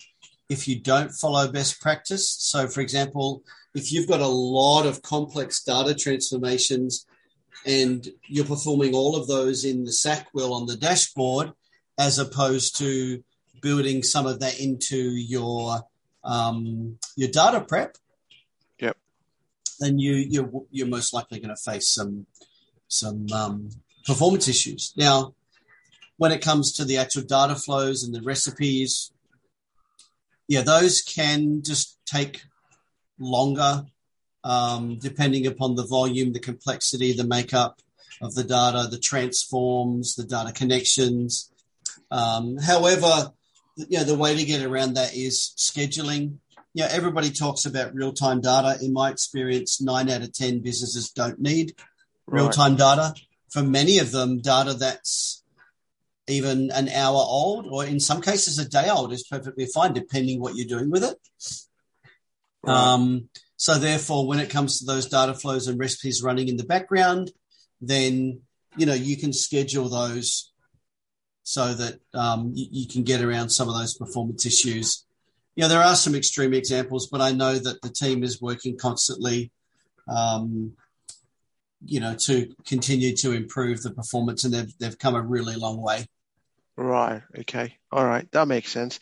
if 0.49 0.67
you 0.67 0.79
don't 0.79 1.11
follow 1.11 1.51
best 1.51 1.81
practice, 1.81 2.29
so 2.29 2.67
for 2.67 2.81
example, 2.81 3.43
if 3.73 3.91
you've 3.91 4.07
got 4.07 4.21
a 4.21 4.27
lot 4.27 4.85
of 4.85 5.01
complex 5.01 5.63
data 5.63 5.93
transformations 5.95 7.05
and 7.65 8.07
you're 8.27 8.45
performing 8.45 8.93
all 8.93 9.15
of 9.15 9.27
those 9.27 9.65
in 9.65 9.83
the 9.83 9.91
SAQL 9.91 10.51
on 10.51 10.65
the 10.65 10.77
dashboard, 10.77 11.51
as 11.97 12.19
opposed 12.19 12.77
to 12.77 13.23
building 13.65 14.03
some 14.03 14.27
of 14.27 14.39
that 14.41 14.59
into 14.59 14.95
your 14.95 15.79
um, 16.23 16.99
your 17.15 17.29
data 17.29 17.61
prep, 17.61 17.97
yep. 18.79 18.95
then 19.79 19.97
you 19.97 20.13
you're 20.13 20.51
you're 20.69 20.95
most 20.97 21.15
likely 21.15 21.39
going 21.39 21.55
to 21.55 21.71
face 21.71 21.89
some 21.91 22.27
some 22.87 23.25
um, 23.33 23.69
performance 24.05 24.47
issues. 24.47 24.93
Now, 24.95 25.33
when 26.17 26.31
it 26.31 26.43
comes 26.43 26.73
to 26.73 26.85
the 26.85 26.97
actual 26.97 27.23
data 27.23 27.55
flows 27.55 28.03
and 28.03 28.13
the 28.13 28.21
recipes, 28.21 29.11
yeah, 30.47 30.61
those 30.61 31.01
can 31.01 31.63
just 31.63 31.97
take 32.05 32.43
longer, 33.17 33.85
um, 34.43 34.99
depending 34.99 35.47
upon 35.47 35.73
the 35.73 35.87
volume, 35.87 36.33
the 36.33 36.47
complexity, 36.51 37.13
the 37.13 37.31
makeup 37.37 37.81
of 38.21 38.35
the 38.35 38.43
data, 38.43 38.87
the 38.91 38.99
transforms, 38.99 40.13
the 40.13 40.23
data 40.23 40.51
connections. 40.53 41.49
Um, 42.11 42.57
however, 42.57 43.31
you 43.75 43.97
know, 43.97 44.03
the 44.03 44.17
way 44.17 44.35
to 44.35 44.45
get 44.45 44.65
around 44.65 44.95
that 44.95 45.15
is 45.15 45.53
scheduling 45.57 46.39
yeah, 46.75 46.89
everybody 46.91 47.31
talks 47.31 47.63
about 47.63 47.95
real 47.95 48.11
time 48.11 48.41
data. 48.41 48.77
In 48.83 48.91
my 48.91 49.09
experience, 49.09 49.81
nine 49.81 50.09
out 50.09 50.23
of 50.23 50.33
10 50.33 50.59
businesses 50.59 51.09
don't 51.09 51.39
need 51.39 51.73
real 52.27 52.49
time 52.49 52.75
data. 52.75 53.15
For 53.49 53.63
many 53.63 53.99
of 53.99 54.11
them, 54.11 54.41
data 54.41 54.73
that's 54.73 55.41
even 56.27 56.71
an 56.71 56.89
hour 56.89 57.15
old 57.15 57.67
or 57.71 57.85
in 57.85 58.01
some 58.01 58.21
cases 58.21 58.59
a 58.59 58.67
day 58.67 58.89
old 58.89 59.13
is 59.13 59.23
perfectly 59.23 59.67
fine, 59.67 59.93
depending 59.93 60.41
what 60.41 60.55
you're 60.55 60.67
doing 60.67 60.91
with 60.91 61.05
it. 61.05 61.17
Right. 62.61 62.75
Um, 62.75 63.29
so 63.55 63.75
therefore, 63.75 64.27
when 64.27 64.39
it 64.39 64.49
comes 64.49 64.79
to 64.79 64.85
those 64.85 65.05
data 65.05 65.33
flows 65.33 65.69
and 65.69 65.79
recipes 65.79 66.21
running 66.21 66.49
in 66.49 66.57
the 66.57 66.65
background, 66.65 67.31
then 67.79 68.41
you 68.75 68.85
know 68.85 68.93
you 68.93 69.15
can 69.15 69.31
schedule 69.31 69.87
those 69.87 70.51
so 71.47 71.73
that 71.73 71.99
um, 72.13 72.51
you, 72.53 72.65
you, 72.71 72.87
can 72.87 73.03
get 73.03 73.21
around 73.21 73.49
some 73.49 73.69
of 73.69 73.75
those 73.75 73.93
performance 73.95 74.45
issues 74.45 75.05
yeah, 75.55 75.67
there 75.67 75.81
are 75.81 75.95
some 75.95 76.15
extreme 76.15 76.53
examples, 76.53 77.07
but 77.07 77.21
I 77.21 77.31
know 77.31 77.57
that 77.57 77.81
the 77.81 77.89
team 77.89 78.23
is 78.23 78.41
working 78.41 78.77
constantly, 78.77 79.51
um, 80.07 80.73
you 81.85 82.01
know, 82.01 82.13
to 82.13 82.53
continue 82.65 83.15
to 83.17 83.31
improve 83.31 83.81
the 83.81 83.91
performance, 83.91 84.43
and 84.43 84.53
they've 84.53 84.77
they've 84.79 84.99
come 84.99 85.15
a 85.15 85.21
really 85.21 85.55
long 85.55 85.81
way. 85.81 86.07
Right. 86.75 87.21
Okay. 87.39 87.77
All 87.89 88.05
right. 88.05 88.29
That 88.33 88.49
makes 88.49 88.69
sense. 88.69 88.99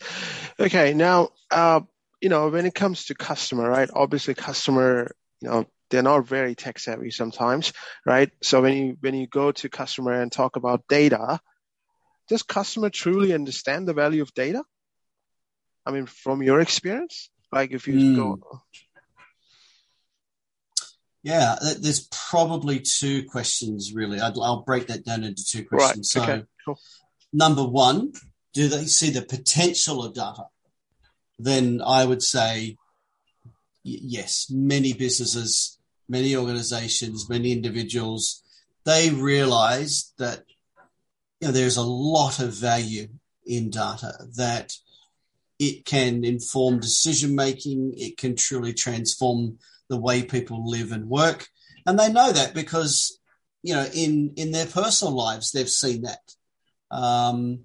Okay. 0.60 0.94
Now, 0.94 1.30
uh, 1.50 1.80
you 2.20 2.28
know, 2.28 2.48
when 2.48 2.66
it 2.66 2.74
comes 2.74 3.06
to 3.06 3.16
customer, 3.16 3.68
right? 3.68 3.90
Obviously, 3.92 4.34
customer, 4.34 5.10
you 5.40 5.48
know, 5.48 5.66
they're 5.90 6.04
not 6.04 6.28
very 6.28 6.54
tech 6.54 6.78
savvy 6.78 7.10
sometimes, 7.10 7.72
right? 8.06 8.30
So 8.44 8.62
when 8.62 8.76
you 8.76 8.96
when 9.00 9.14
you 9.16 9.26
go 9.26 9.50
to 9.50 9.68
customer 9.68 10.12
and 10.12 10.30
talk 10.30 10.54
about 10.54 10.86
data, 10.88 11.40
does 12.28 12.42
customer 12.42 12.90
truly 12.90 13.32
understand 13.32 13.86
the 13.86 13.92
value 13.94 14.22
of 14.22 14.32
data? 14.34 14.62
I 15.86 15.90
mean, 15.92 16.06
from 16.06 16.42
your 16.42 16.60
experience, 16.60 17.30
Like 17.52 17.70
if 17.72 17.86
you 17.86 17.94
Mm. 17.94 18.16
go, 18.16 18.62
Yeah, 21.22 21.56
there's 21.78 22.08
probably 22.10 22.80
two 22.80 23.24
questions 23.28 23.92
really. 23.94 24.20
I'd, 24.20 24.34
I'll 24.38 24.62
break 24.62 24.88
that 24.88 25.04
down 25.04 25.24
into 25.24 25.44
two 25.44 25.64
questions. 25.64 26.12
right, 26.16 26.24
So, 26.24 26.32
okay, 26.32 26.44
cool. 26.64 26.78
number 27.32 27.64
one, 27.64 28.12
do 28.52 28.68
they 28.68 28.86
see 28.86 29.10
the 29.10 29.22
potential 29.22 30.04
of 30.04 30.14
data? 30.14 30.44
Then 31.38 31.80
I 31.80 32.04
would 32.04 32.22
say 32.22 32.76
yes. 33.82 34.50
Many 34.50 34.92
businesses, 34.92 35.78
many 36.08 36.36
organizations, 36.36 37.28
many 37.28 37.52
individuals, 37.52 38.42
they 38.84 39.10
realize 39.10 40.12
that 40.18 40.44
you 41.44 41.50
know, 41.50 41.52
there's 41.52 41.76
a 41.76 41.82
lot 41.82 42.40
of 42.40 42.54
value 42.54 43.06
in 43.44 43.68
data 43.68 44.14
that 44.38 44.72
it 45.58 45.84
can 45.84 46.24
inform 46.24 46.80
decision 46.80 47.34
making. 47.34 47.92
It 47.98 48.16
can 48.16 48.34
truly 48.34 48.72
transform 48.72 49.58
the 49.90 50.00
way 50.00 50.22
people 50.22 50.66
live 50.66 50.90
and 50.90 51.06
work. 51.06 51.46
And 51.84 51.98
they 51.98 52.10
know 52.10 52.32
that 52.32 52.54
because, 52.54 53.20
you 53.62 53.74
know, 53.74 53.86
in, 53.92 54.32
in 54.36 54.52
their 54.52 54.64
personal 54.64 55.14
lives, 55.14 55.52
they've 55.52 55.68
seen 55.68 56.04
that. 56.04 56.22
Um, 56.90 57.64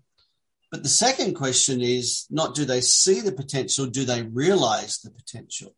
but 0.72 0.84
the 0.84 0.90
second 0.90 1.36
question 1.36 1.80
is 1.80 2.28
not 2.30 2.56
do 2.56 2.66
they 2.66 2.82
see 2.82 3.22
the 3.22 3.32
potential, 3.32 3.86
do 3.86 4.04
they 4.04 4.24
realize 4.24 5.00
the 5.00 5.12
potential? 5.12 5.74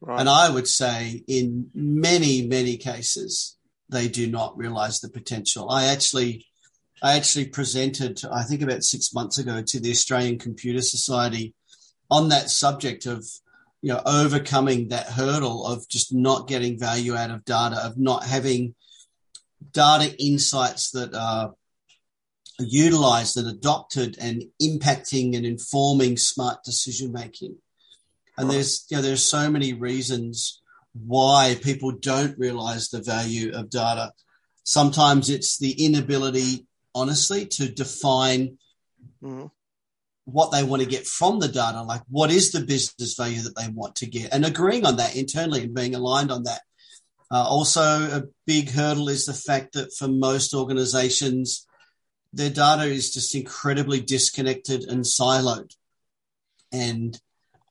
Right. 0.00 0.18
And 0.18 0.28
I 0.28 0.50
would 0.50 0.66
say 0.66 1.22
in 1.28 1.70
many, 1.72 2.48
many 2.48 2.78
cases, 2.78 3.56
they 3.88 4.08
do 4.08 4.28
not 4.28 4.58
realize 4.58 4.98
the 4.98 5.08
potential. 5.08 5.70
I 5.70 5.84
actually, 5.84 6.47
I 7.02 7.16
actually 7.16 7.46
presented, 7.46 8.20
I 8.30 8.42
think 8.42 8.62
about 8.62 8.82
six 8.82 9.14
months 9.14 9.38
ago 9.38 9.62
to 9.62 9.80
the 9.80 9.90
Australian 9.90 10.38
Computer 10.38 10.82
Society 10.82 11.54
on 12.10 12.28
that 12.30 12.50
subject 12.50 13.06
of, 13.06 13.26
you 13.82 13.92
know, 13.92 14.02
overcoming 14.04 14.88
that 14.88 15.06
hurdle 15.06 15.66
of 15.66 15.88
just 15.88 16.12
not 16.12 16.48
getting 16.48 16.78
value 16.78 17.14
out 17.14 17.30
of 17.30 17.44
data, 17.44 17.76
of 17.84 17.98
not 17.98 18.24
having 18.24 18.74
data 19.72 20.14
insights 20.18 20.90
that 20.92 21.14
are 21.14 21.54
utilized 22.58 23.36
and 23.36 23.46
adopted 23.46 24.16
and 24.20 24.44
impacting 24.60 25.36
and 25.36 25.46
informing 25.46 26.16
smart 26.16 26.64
decision 26.64 27.12
making. 27.12 27.56
And 28.36 28.50
there's, 28.50 28.86
you 28.90 28.96
know, 28.96 29.02
there's 29.02 29.22
so 29.22 29.50
many 29.50 29.72
reasons 29.72 30.60
why 30.94 31.56
people 31.62 31.92
don't 31.92 32.38
realize 32.38 32.88
the 32.88 33.02
value 33.02 33.52
of 33.52 33.70
data. 33.70 34.12
Sometimes 34.64 35.30
it's 35.30 35.58
the 35.58 35.84
inability, 35.84 36.66
honestly, 36.94 37.46
to 37.46 37.68
define 37.68 38.58
Mhm. 39.22 39.50
what 40.24 40.52
they 40.52 40.62
want 40.62 40.82
to 40.82 40.88
get 40.88 41.06
from 41.06 41.38
the 41.38 41.48
data, 41.48 41.82
like 41.82 42.02
what 42.08 42.30
is 42.30 42.52
the 42.52 42.60
business 42.60 43.14
value 43.14 43.42
that 43.42 43.56
they 43.56 43.68
want 43.68 43.96
to 43.96 44.06
get, 44.06 44.32
and 44.32 44.44
agreeing 44.44 44.84
on 44.84 44.96
that 44.96 45.16
internally 45.16 45.62
and 45.62 45.74
being 45.74 45.94
aligned 45.94 46.30
on 46.30 46.42
that. 46.44 46.62
Uh, 47.30 47.44
also, 47.46 47.82
a 47.82 48.24
big 48.46 48.70
hurdle 48.70 49.08
is 49.08 49.26
the 49.26 49.34
fact 49.34 49.72
that 49.74 49.92
for 49.92 50.08
most 50.08 50.54
organizations, 50.54 51.66
their 52.32 52.50
data 52.50 52.84
is 52.84 53.12
just 53.12 53.34
incredibly 53.34 54.00
disconnected 54.00 54.84
and 54.84 55.04
siloed. 55.04 55.74
And, 56.72 57.18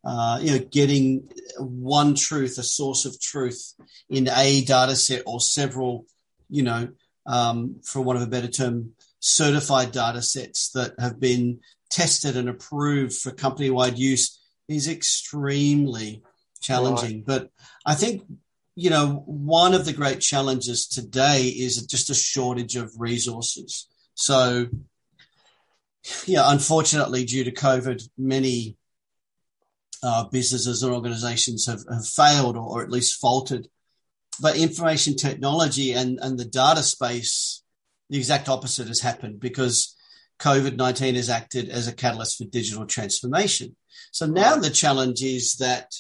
uh, 0.04 0.40
you 0.42 0.52
know, 0.52 0.60
getting 0.60 1.30
one 1.60 2.16
truth, 2.16 2.58
a 2.58 2.64
source 2.64 3.06
of 3.06 3.20
truth 3.20 3.74
in 4.10 4.28
a 4.30 4.64
data 4.64 4.96
set 4.96 5.24
or 5.26 5.40
several, 5.40 6.06
you 6.50 6.64
know, 6.64 6.90
um, 7.26 7.82
for 7.84 8.02
want 8.02 8.18
of 8.18 8.24
a 8.24 8.28
better 8.28 8.48
term, 8.48 8.96
certified 9.20 9.92
data 9.92 10.22
sets 10.22 10.72
that 10.72 10.94
have 11.00 11.20
been 11.20 11.60
tested 11.90 12.38
and 12.38 12.50
approved 12.50 13.14
for 13.14 13.32
company 13.32 13.70
wide 13.70 13.98
use 13.98 14.40
is 14.68 14.88
extremely 14.88 16.22
challenging. 16.62 17.24
But 17.26 17.50
I 17.86 17.96
think, 17.96 18.24
you 18.76 18.90
know, 18.90 19.24
one 19.26 19.74
of 19.74 19.86
the 19.86 19.94
great 19.94 20.20
challenges 20.20 20.88
today 20.88 21.48
is 21.48 21.86
just 21.88 22.10
a 22.10 22.16
shortage 22.16 22.76
of 22.76 22.94
resources. 22.98 23.88
So, 24.16 24.68
yeah, 26.26 26.44
unfortunately, 26.46 27.26
due 27.26 27.44
to 27.46 27.52
COVID, 27.52 28.08
many 28.18 28.78
uh, 30.04 30.26
businesses 30.26 30.84
and 30.84 30.94
organizations 30.94 31.66
have, 31.68 31.84
have 31.92 32.08
failed 32.08 32.56
or, 32.56 32.68
or 32.68 32.84
at 32.84 32.92
least 32.92 33.20
faltered. 33.20 33.68
But 34.40 34.58
information 34.58 35.16
technology 35.16 35.94
and, 35.94 36.20
and 36.22 36.38
the 36.38 36.46
data 36.46 36.84
space, 36.84 37.47
the 38.10 38.18
exact 38.18 38.50
opposite 38.50 38.88
has 38.88 39.02
happened 39.02 39.40
because 39.40 39.96
COVID 40.40 40.78
19 40.78 41.16
has 41.16 41.30
acted 41.30 41.70
as 41.70 41.88
a 41.88 41.96
catalyst 41.96 42.38
for 42.38 42.46
digital 42.46 42.86
transformation. 42.86 43.76
So 44.12 44.26
now 44.26 44.56
the 44.56 44.70
challenge 44.70 45.24
is 45.24 45.56
that 45.56 45.94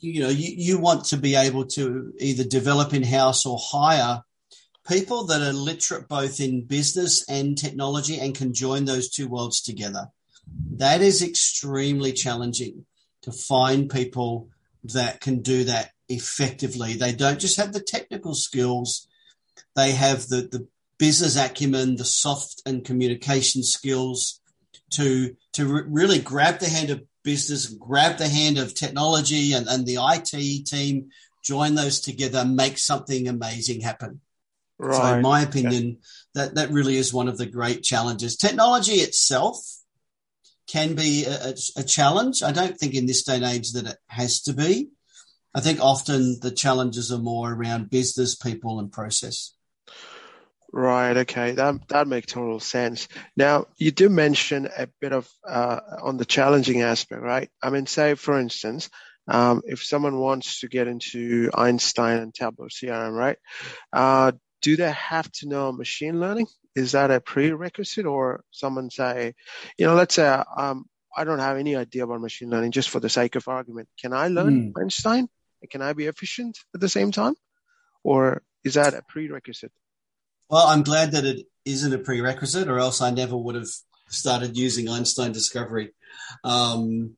you 0.00 0.22
know 0.22 0.28
you, 0.28 0.52
you 0.56 0.78
want 0.78 1.06
to 1.06 1.16
be 1.16 1.34
able 1.34 1.66
to 1.66 2.12
either 2.18 2.44
develop 2.44 2.94
in 2.94 3.02
house 3.02 3.44
or 3.44 3.58
hire 3.60 4.22
people 4.88 5.24
that 5.26 5.42
are 5.42 5.52
literate 5.52 6.08
both 6.08 6.40
in 6.40 6.64
business 6.64 7.28
and 7.28 7.58
technology 7.58 8.18
and 8.18 8.34
can 8.34 8.54
join 8.54 8.86
those 8.86 9.10
two 9.10 9.28
worlds 9.28 9.60
together. 9.60 10.06
That 10.76 11.02
is 11.02 11.22
extremely 11.22 12.12
challenging 12.12 12.86
to 13.22 13.32
find 13.32 13.90
people 13.90 14.48
that 14.84 15.20
can 15.20 15.42
do 15.42 15.64
that 15.64 15.90
effectively. 16.08 16.94
They 16.94 17.12
don't 17.12 17.38
just 17.38 17.58
have 17.58 17.74
the 17.74 17.80
technical 17.80 18.34
skills, 18.34 19.06
they 19.76 19.92
have 19.92 20.28
the, 20.28 20.48
the 20.50 20.66
business 20.98 21.36
acumen, 21.36 21.96
the 21.96 22.04
soft 22.04 22.62
and 22.66 22.84
communication 22.84 23.62
skills 23.62 24.40
to, 24.90 25.36
to 25.52 25.66
re- 25.66 25.82
really 25.86 26.18
grab 26.18 26.58
the 26.58 26.68
hand 26.68 26.90
of 26.90 27.02
business, 27.22 27.66
grab 27.66 28.18
the 28.18 28.28
hand 28.28 28.58
of 28.58 28.74
technology 28.74 29.52
and, 29.52 29.68
and 29.68 29.86
the 29.86 29.98
IT 30.00 30.66
team, 30.66 31.10
join 31.44 31.74
those 31.74 32.00
together, 32.00 32.44
make 32.44 32.78
something 32.78 33.28
amazing 33.28 33.80
happen. 33.80 34.20
Right. 34.78 34.96
So, 34.96 35.14
in 35.16 35.22
my 35.22 35.42
opinion, 35.42 35.98
that, 36.34 36.54
that 36.54 36.70
really 36.70 36.96
is 36.96 37.12
one 37.12 37.28
of 37.28 37.36
the 37.36 37.46
great 37.46 37.82
challenges. 37.82 38.36
Technology 38.36 38.94
itself 38.94 39.58
can 40.68 40.94
be 40.94 41.24
a, 41.24 41.54
a 41.76 41.82
challenge. 41.82 42.42
I 42.42 42.52
don't 42.52 42.76
think 42.76 42.94
in 42.94 43.06
this 43.06 43.24
day 43.24 43.36
and 43.36 43.44
age 43.44 43.72
that 43.72 43.86
it 43.86 43.96
has 44.06 44.42
to 44.42 44.52
be. 44.52 44.88
I 45.54 45.60
think 45.60 45.80
often 45.80 46.38
the 46.40 46.50
challenges 46.50 47.10
are 47.10 47.18
more 47.18 47.52
around 47.52 47.90
business, 47.90 48.36
people, 48.36 48.78
and 48.78 48.92
process. 48.92 49.54
Right. 50.72 51.16
Okay. 51.18 51.52
That 51.52 51.88
that 51.88 52.08
makes 52.08 52.32
total 52.32 52.60
sense. 52.60 53.08
Now, 53.36 53.66
you 53.78 53.90
do 53.90 54.08
mention 54.10 54.66
a 54.66 54.86
bit 55.00 55.12
of 55.12 55.28
uh, 55.46 55.80
on 56.02 56.18
the 56.18 56.26
challenging 56.26 56.82
aspect, 56.82 57.22
right? 57.22 57.48
I 57.62 57.70
mean, 57.70 57.86
say 57.86 58.14
for 58.14 58.38
instance, 58.38 58.90
um, 59.28 59.62
if 59.64 59.82
someone 59.82 60.18
wants 60.18 60.60
to 60.60 60.68
get 60.68 60.86
into 60.86 61.50
Einstein 61.54 62.18
and 62.18 62.34
Tableau 62.34 62.68
CRM, 62.68 63.12
right? 63.12 63.38
Uh, 63.92 64.32
do 64.60 64.76
they 64.76 64.90
have 64.90 65.30
to 65.32 65.48
know 65.48 65.72
machine 65.72 66.20
learning? 66.20 66.46
Is 66.74 66.92
that 66.92 67.10
a 67.10 67.20
prerequisite, 67.20 68.06
or 68.06 68.44
someone 68.50 68.90
say, 68.90 69.34
you 69.78 69.86
know, 69.86 69.94
let's 69.94 70.14
say 70.14 70.28
um, 70.28 70.84
I 71.16 71.24
don't 71.24 71.38
have 71.38 71.56
any 71.56 71.76
idea 71.76 72.04
about 72.04 72.20
machine 72.20 72.50
learning, 72.50 72.72
just 72.72 72.90
for 72.90 73.00
the 73.00 73.08
sake 73.08 73.36
of 73.36 73.48
argument, 73.48 73.88
can 74.00 74.12
I 74.12 74.28
learn 74.28 74.72
Einstein? 74.76 75.28
Can 75.70 75.82
I 75.82 75.92
be 75.92 76.06
efficient 76.06 76.58
at 76.74 76.80
the 76.80 76.88
same 76.88 77.10
time, 77.10 77.34
or 78.04 78.42
is 78.64 78.74
that 78.74 78.94
a 78.94 79.02
prerequisite? 79.08 79.72
Well, 80.50 80.66
I'm 80.66 80.82
glad 80.82 81.12
that 81.12 81.24
it 81.24 81.46
isn't 81.64 81.92
a 81.92 81.98
prerequisite, 81.98 82.68
or 82.68 82.78
else 82.78 83.02
I 83.02 83.10
never 83.10 83.36
would 83.36 83.54
have 83.54 83.68
started 84.08 84.56
using 84.56 84.88
Einstein 84.88 85.32
Discovery. 85.32 85.90
Um, 86.42 87.16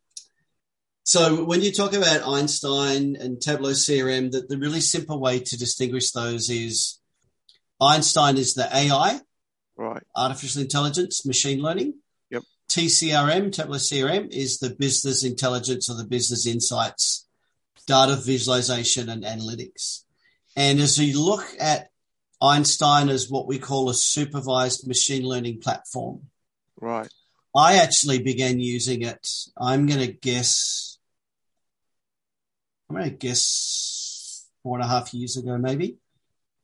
so 1.05 1.45
when 1.45 1.63
you 1.63 1.73
talk 1.73 1.93
about 1.93 2.27
Einstein 2.27 3.17
and 3.17 3.41
Tableau 3.41 3.71
CRM, 3.71 4.31
the, 4.31 4.43
the 4.49 4.59
really 4.59 4.81
simple 4.81 5.21
way 5.21 5.39
to 5.41 5.59
distinguish 5.59 6.11
those 6.11 6.51
is 6.51 7.01
Einstein 7.81 8.37
is 8.37 8.55
the 8.55 8.69
AI, 8.75 9.21
Right. 9.77 10.03
artificial 10.15 10.61
intelligence, 10.61 11.25
machine 11.25 11.63
learning. 11.63 11.95
Yep. 12.31 12.43
TCRM, 12.69 13.51
Tableau 13.51 13.79
CRM, 13.79 14.29
is 14.31 14.59
the 14.59 14.71
business 14.71 15.25
intelligence 15.25 15.89
or 15.89 15.97
the 15.97 16.05
business 16.05 16.47
insights, 16.47 17.27
data 17.87 18.17
visualization 18.17 19.09
and 19.09 19.25
analytics. 19.25 20.05
And 20.55 20.81
as 20.81 20.99
you 20.99 21.25
look 21.25 21.47
at 21.59 21.90
Einstein 22.43 23.09
as 23.09 23.31
what 23.31 23.47
we 23.47 23.59
call 23.59 23.91
a 23.91 23.95
supervised 23.95 24.87
machine 24.87 25.25
learning 25.25 25.61
platform, 25.61 26.31
Right. 26.81 27.09
I 27.55 27.77
actually 27.77 28.23
began 28.23 28.61
using 28.61 29.03
it. 29.03 29.29
I'm 29.57 29.87
going 29.87 30.01
to 30.01 30.13
guess, 30.13 30.99
I'm 32.89 32.97
going 32.97 33.11
to 33.11 33.17
guess 33.17 34.47
four 34.63 34.77
and 34.79 34.85
a 34.85 34.89
half 34.89 35.13
years 35.13 35.37
ago, 35.37 35.59
maybe, 35.59 35.99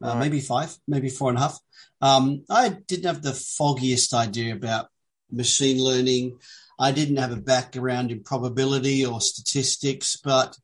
uh, 0.02 0.14
maybe 0.14 0.40
five, 0.40 0.76
maybe 0.86 1.08
four 1.08 1.30
and 1.30 1.38
a 1.38 1.42
half. 1.42 1.58
Um, 2.00 2.44
I 2.48 2.68
didn't 2.68 3.06
have 3.06 3.22
the 3.22 3.32
foggiest 3.32 4.14
idea 4.14 4.54
about 4.54 4.88
machine 5.30 5.82
learning. 5.82 6.38
I 6.78 6.92
didn't 6.92 7.16
have 7.16 7.32
a 7.32 7.36
background 7.36 8.10
in 8.10 8.22
probability 8.22 9.04
or 9.04 9.20
statistics, 9.20 10.16
but 10.22 10.56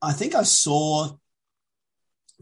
I 0.00 0.12
think 0.12 0.34
I 0.34 0.44
saw 0.44 1.10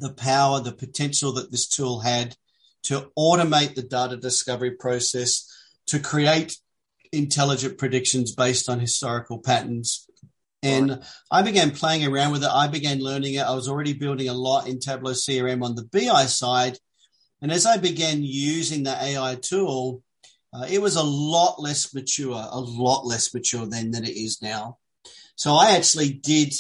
the 0.01 0.13
power, 0.13 0.61
the 0.61 0.73
potential 0.73 1.33
that 1.33 1.51
this 1.51 1.69
tool 1.69 2.01
had 2.01 2.37
to 2.85 3.11
automate 3.19 3.75
the 3.75 3.83
data 3.83 4.17
discovery 4.17 4.73
process, 4.73 5.47
to 5.87 5.99
create 5.99 6.57
intelligent 7.13 7.79
predictions 7.79 8.35
based 8.35 8.69
on 8.69 8.79
historical 8.79 9.39
patterns, 9.39 10.07
And 10.63 10.91
right. 10.91 11.05
I 11.31 11.43
began 11.43 11.71
playing 11.71 12.05
around 12.05 12.33
with 12.33 12.43
it. 12.43 12.51
I 12.51 12.69
began 12.69 12.99
learning 12.99 13.35
it. 13.35 13.47
I 13.47 13.55
was 13.55 13.69
already 13.69 13.93
building 13.93 14.29
a 14.29 14.35
lot 14.35 14.69
in 14.69 14.81
Tableau 14.81 15.13
CRM 15.13 15.63
on 15.63 15.75
the 15.75 15.85
BI 15.85 16.27
side. 16.27 16.79
And 17.41 17.53
as 17.53 17.67
I 17.67 17.77
began 17.77 18.23
using 18.23 18.83
the 18.83 18.97
AI 19.01 19.37
tool, 19.37 20.03
uh, 20.53 20.67
it 20.69 20.81
was 20.81 20.97
a 20.97 21.03
lot 21.03 21.61
less 21.61 21.95
mature, 21.95 22.45
a 22.51 22.61
lot 22.61 23.07
less 23.07 23.33
mature 23.33 23.67
then 23.67 23.91
than 23.93 24.05
it 24.05 24.17
is 24.17 24.43
now. 24.43 24.79
So 25.37 25.53
I 25.55 25.77
actually 25.77 26.13
did 26.13 26.53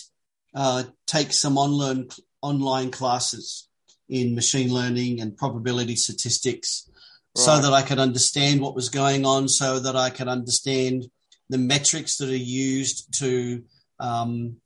uh, 0.54 0.84
take 1.06 1.32
some 1.32 1.58
online 1.58 2.08
online 2.42 2.90
classes 2.90 3.68
in 4.08 4.34
machine 4.34 4.72
learning 4.72 5.20
and 5.20 5.36
probability 5.36 5.96
statistics, 5.96 6.88
right. 7.36 7.44
so 7.44 7.60
that 7.60 7.72
I 7.72 7.82
could 7.82 7.98
understand 7.98 8.60
what 8.60 8.74
was 8.74 8.88
going 8.88 9.26
on, 9.26 9.48
so 9.48 9.78
that 9.78 9.96
I 9.96 10.10
could 10.10 10.28
understand 10.28 11.10
the 11.50 11.58
metrics 11.58 12.16
that 12.18 12.28
are 12.28 12.36
used 12.36 13.18
to 13.20 13.62
um, 14.00 14.56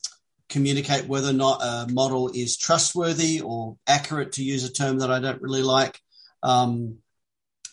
communicate 0.48 1.08
whether 1.08 1.30
or 1.30 1.34
not 1.34 1.62
a 1.62 1.86
model 1.90 2.30
is 2.34 2.56
trustworthy 2.56 3.40
or 3.40 3.76
accurate, 3.86 4.32
to 4.32 4.44
use 4.44 4.64
a 4.64 4.72
term 4.72 4.98
that 4.98 5.10
I 5.10 5.18
don't 5.20 5.42
really 5.42 5.62
like. 5.62 5.98
Um, 6.42 6.98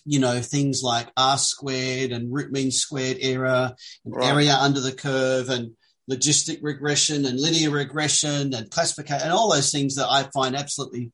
you 0.05 0.19
know, 0.19 0.41
things 0.41 0.81
like 0.81 1.07
R 1.17 1.37
squared 1.37 2.11
and 2.11 2.33
root 2.33 2.51
mean 2.51 2.71
squared 2.71 3.17
error, 3.19 3.75
and 4.05 4.15
right. 4.15 4.29
area 4.29 4.55
under 4.55 4.79
the 4.79 4.93
curve, 4.93 5.49
and 5.49 5.75
logistic 6.09 6.59
regression 6.61 7.25
and 7.25 7.39
linear 7.39 7.69
regression 7.69 8.53
and 8.53 8.69
classification, 8.71 9.23
and 9.23 9.33
all 9.33 9.51
those 9.51 9.71
things 9.71 9.95
that 9.95 10.07
I 10.09 10.23
find 10.33 10.55
absolutely 10.55 11.11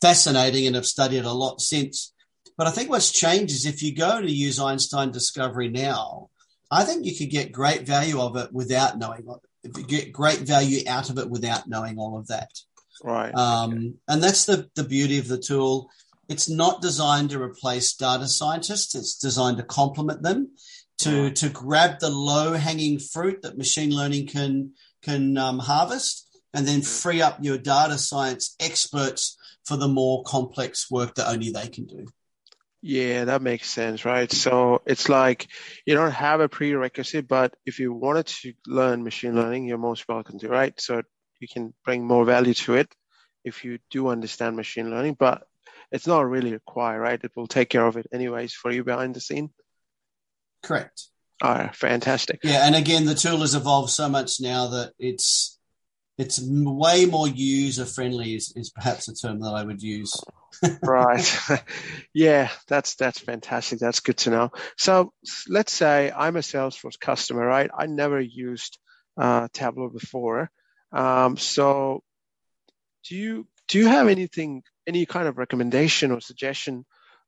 fascinating 0.00 0.66
and 0.66 0.76
have 0.76 0.86
studied 0.86 1.24
a 1.24 1.32
lot 1.32 1.60
since. 1.60 2.12
But 2.56 2.66
I 2.66 2.70
think 2.70 2.90
what's 2.90 3.10
changed 3.10 3.54
is 3.54 3.66
if 3.66 3.82
you 3.82 3.94
go 3.94 4.20
to 4.20 4.30
use 4.30 4.60
Einstein 4.60 5.10
Discovery 5.10 5.68
now, 5.68 6.28
I 6.70 6.84
think 6.84 7.04
you 7.04 7.16
could 7.16 7.30
get 7.30 7.52
great 7.52 7.86
value 7.86 8.20
of 8.20 8.36
it 8.36 8.52
without 8.52 8.98
knowing 8.98 9.26
if 9.64 9.86
get 9.86 10.12
great 10.12 10.40
value 10.40 10.82
out 10.86 11.10
of 11.10 11.18
it 11.18 11.30
without 11.30 11.68
knowing 11.68 11.98
all 11.98 12.18
of 12.18 12.26
that. 12.28 12.50
Right. 13.02 13.34
Um, 13.34 13.72
okay. 13.72 13.92
And 14.08 14.22
that's 14.22 14.44
the, 14.44 14.68
the 14.74 14.84
beauty 14.84 15.18
of 15.18 15.28
the 15.28 15.38
tool. 15.38 15.88
It's 16.28 16.48
not 16.48 16.82
designed 16.82 17.30
to 17.30 17.42
replace 17.42 17.94
data 17.94 18.28
scientists. 18.28 18.94
It's 18.94 19.16
designed 19.16 19.56
to 19.58 19.62
complement 19.62 20.22
them, 20.22 20.50
to 20.98 21.30
to 21.30 21.48
grab 21.48 21.98
the 22.00 22.10
low 22.10 22.52
hanging 22.52 22.98
fruit 22.98 23.42
that 23.42 23.58
machine 23.58 23.90
learning 23.90 24.26
can 24.26 24.72
can 25.02 25.36
um, 25.36 25.58
harvest, 25.58 26.28
and 26.52 26.66
then 26.66 26.82
free 26.82 27.20
up 27.20 27.38
your 27.42 27.58
data 27.58 27.98
science 27.98 28.54
experts 28.60 29.36
for 29.64 29.76
the 29.76 29.88
more 29.88 30.22
complex 30.24 30.90
work 30.90 31.14
that 31.14 31.28
only 31.28 31.50
they 31.50 31.68
can 31.68 31.86
do. 31.86 32.06
Yeah, 32.86 33.24
that 33.24 33.40
makes 33.40 33.70
sense, 33.70 34.04
right? 34.04 34.30
So 34.30 34.82
it's 34.84 35.08
like 35.08 35.48
you 35.86 35.94
don't 35.94 36.10
have 36.10 36.40
a 36.40 36.50
prerequisite, 36.50 37.26
but 37.26 37.54
if 37.64 37.78
you 37.78 37.94
wanted 37.94 38.26
to 38.26 38.52
learn 38.66 39.02
machine 39.02 39.34
learning, 39.34 39.64
you're 39.64 39.78
most 39.78 40.06
welcome 40.06 40.38
to, 40.40 40.48
right? 40.48 40.78
So 40.78 41.00
you 41.40 41.48
can 41.48 41.72
bring 41.82 42.06
more 42.06 42.26
value 42.26 42.52
to 42.54 42.74
it 42.74 42.94
if 43.42 43.64
you 43.64 43.78
do 43.90 44.08
understand 44.08 44.56
machine 44.56 44.90
learning, 44.90 45.16
but 45.18 45.46
it's 45.92 46.06
not 46.06 46.28
really 46.28 46.52
required, 46.52 47.00
right? 47.00 47.24
It 47.24 47.32
will 47.34 47.46
take 47.46 47.70
care 47.70 47.86
of 47.86 47.96
it 47.96 48.06
anyways 48.12 48.52
for 48.52 48.70
you 48.70 48.84
behind 48.84 49.14
the 49.14 49.20
scene. 49.20 49.50
Correct. 50.64 51.04
Oh, 51.42 51.68
fantastic. 51.74 52.40
Yeah, 52.42 52.66
and 52.66 52.74
again, 52.74 53.04
the 53.04 53.14
tool 53.14 53.40
has 53.40 53.54
evolved 53.54 53.90
so 53.90 54.08
much 54.08 54.40
now 54.40 54.68
that 54.68 54.92
it's 54.98 55.58
it's 56.16 56.40
way 56.40 57.06
more 57.06 57.26
user 57.26 57.84
friendly 57.84 58.36
is, 58.36 58.52
is 58.54 58.70
perhaps 58.70 59.08
a 59.08 59.14
term 59.14 59.40
that 59.40 59.50
I 59.50 59.64
would 59.64 59.82
use. 59.82 60.14
right. 60.82 61.38
yeah, 62.14 62.50
that's 62.68 62.94
that's 62.94 63.18
fantastic. 63.18 63.78
That's 63.78 64.00
good 64.00 64.16
to 64.18 64.30
know. 64.30 64.52
So 64.78 65.12
let's 65.48 65.72
say 65.72 66.12
I'm 66.16 66.36
a 66.36 66.40
Salesforce 66.40 66.98
customer, 66.98 67.44
right? 67.44 67.70
I 67.76 67.86
never 67.86 68.20
used 68.20 68.78
uh, 69.20 69.48
Tableau 69.52 69.88
before. 69.88 70.50
Um, 70.92 71.36
so 71.36 72.02
do 73.08 73.16
you 73.16 73.48
do 73.68 73.78
you 73.78 73.88
have 73.88 74.08
anything, 74.08 74.62
any 74.86 75.06
kind 75.06 75.26
of 75.26 75.36
recommendation 75.36 76.12
or 76.12 76.20
suggestion 76.20 76.84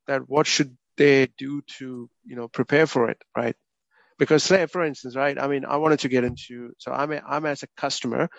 that 0.06 0.28
what 0.28 0.46
should 0.46 0.76
they 0.96 1.28
do 1.38 1.62
to 1.78 2.08
you 2.24 2.36
know 2.36 2.48
prepare 2.48 2.86
for 2.86 3.10
it, 3.10 3.18
right? 3.36 3.56
Because 4.18 4.42
say, 4.44 4.66
for 4.66 4.84
instance, 4.84 5.14
right? 5.14 5.38
I 5.38 5.46
mean, 5.46 5.64
I 5.64 5.76
wanted 5.76 6.00
to 6.00 6.08
get 6.08 6.24
into, 6.24 6.72
so 6.78 6.90
I'm, 6.90 7.12
a, 7.12 7.20
I'm 7.28 7.44
as 7.44 7.62
a 7.62 7.68
customer, 7.76 8.30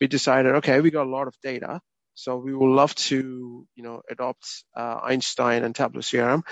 we 0.00 0.08
decided, 0.08 0.56
okay, 0.56 0.80
we 0.80 0.90
got 0.90 1.06
a 1.06 1.10
lot 1.10 1.28
of 1.28 1.34
data. 1.40 1.80
So 2.14 2.36
we 2.36 2.52
would 2.52 2.74
love 2.74 2.94
to, 2.96 3.66
you 3.76 3.82
know, 3.82 4.02
adopt 4.10 4.64
uh, 4.76 4.98
Einstein 5.04 5.62
and 5.62 5.74
Tableau 5.74 6.00
CRM. 6.00 6.42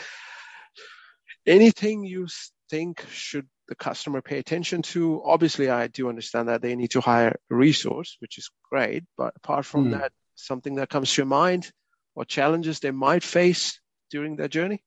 Anything 1.45 2.05
you 2.05 2.29
think 2.71 3.05
should 3.11 3.49
the 3.67 3.75
customer 3.75 4.23
pay 4.23 4.39
attention 4.39 4.83
to? 4.83 5.23
Obviously, 5.25 5.69
I 5.69 5.89
do 5.89 6.09
understand 6.09 6.49
that 6.49 6.63
they 6.63 6.77
need 6.77 6.93
to 6.93 7.01
hire 7.01 7.39
a 7.51 7.55
resource, 7.55 8.17
which 8.21 8.39
is 8.39 8.49
great. 8.71 9.05
But 9.17 9.35
apart 9.37 9.67
from 9.67 9.89
mm. 9.89 9.99
that, 9.99 10.13
something 10.37 10.77
that 10.77 10.89
comes 10.89 11.13
to 11.13 11.23
your 11.23 11.27
mind 11.27 11.71
or 12.15 12.25
challenges 12.25 12.79
they 12.79 12.93
might 12.93 13.25
face 13.25 13.81
during 14.11 14.37
their 14.37 14.49
journey? 14.49 14.83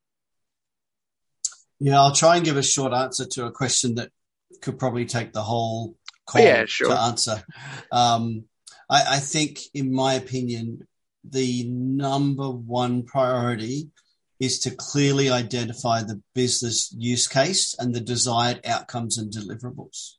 Yeah, 1.84 2.00
I'll 2.00 2.14
try 2.14 2.36
and 2.36 2.46
give 2.46 2.58
a 2.58 2.64
short 2.64 2.94
answer 2.94 3.26
to 3.26 3.48
a 3.48 3.52
question 3.52 3.96
that 3.96 4.12
could 4.62 4.78
probably 4.78 5.06
take 5.06 5.34
the 5.34 5.42
whole 5.42 5.96
call 6.28 6.44
yeah, 6.44 6.66
sure. 6.68 6.90
to 6.90 6.94
answer. 6.94 7.44
Um, 7.92 8.44
I, 8.88 9.16
I 9.16 9.20
think, 9.20 9.60
in 9.74 9.92
my 9.92 10.14
opinion, 10.14 10.88
the 11.24 11.66
number 11.68 12.52
one 12.52 13.02
priority 13.04 13.90
is 14.40 14.60
to 14.60 14.72
clearly 14.72 15.32
identify 15.32 16.04
the 16.04 16.22
business 16.36 16.94
use 16.96 17.28
case 17.28 17.76
and 17.80 17.96
the 17.96 18.00
desired 18.00 18.62
outcomes 18.64 19.18
and 19.18 19.34
deliverables. 19.34 20.18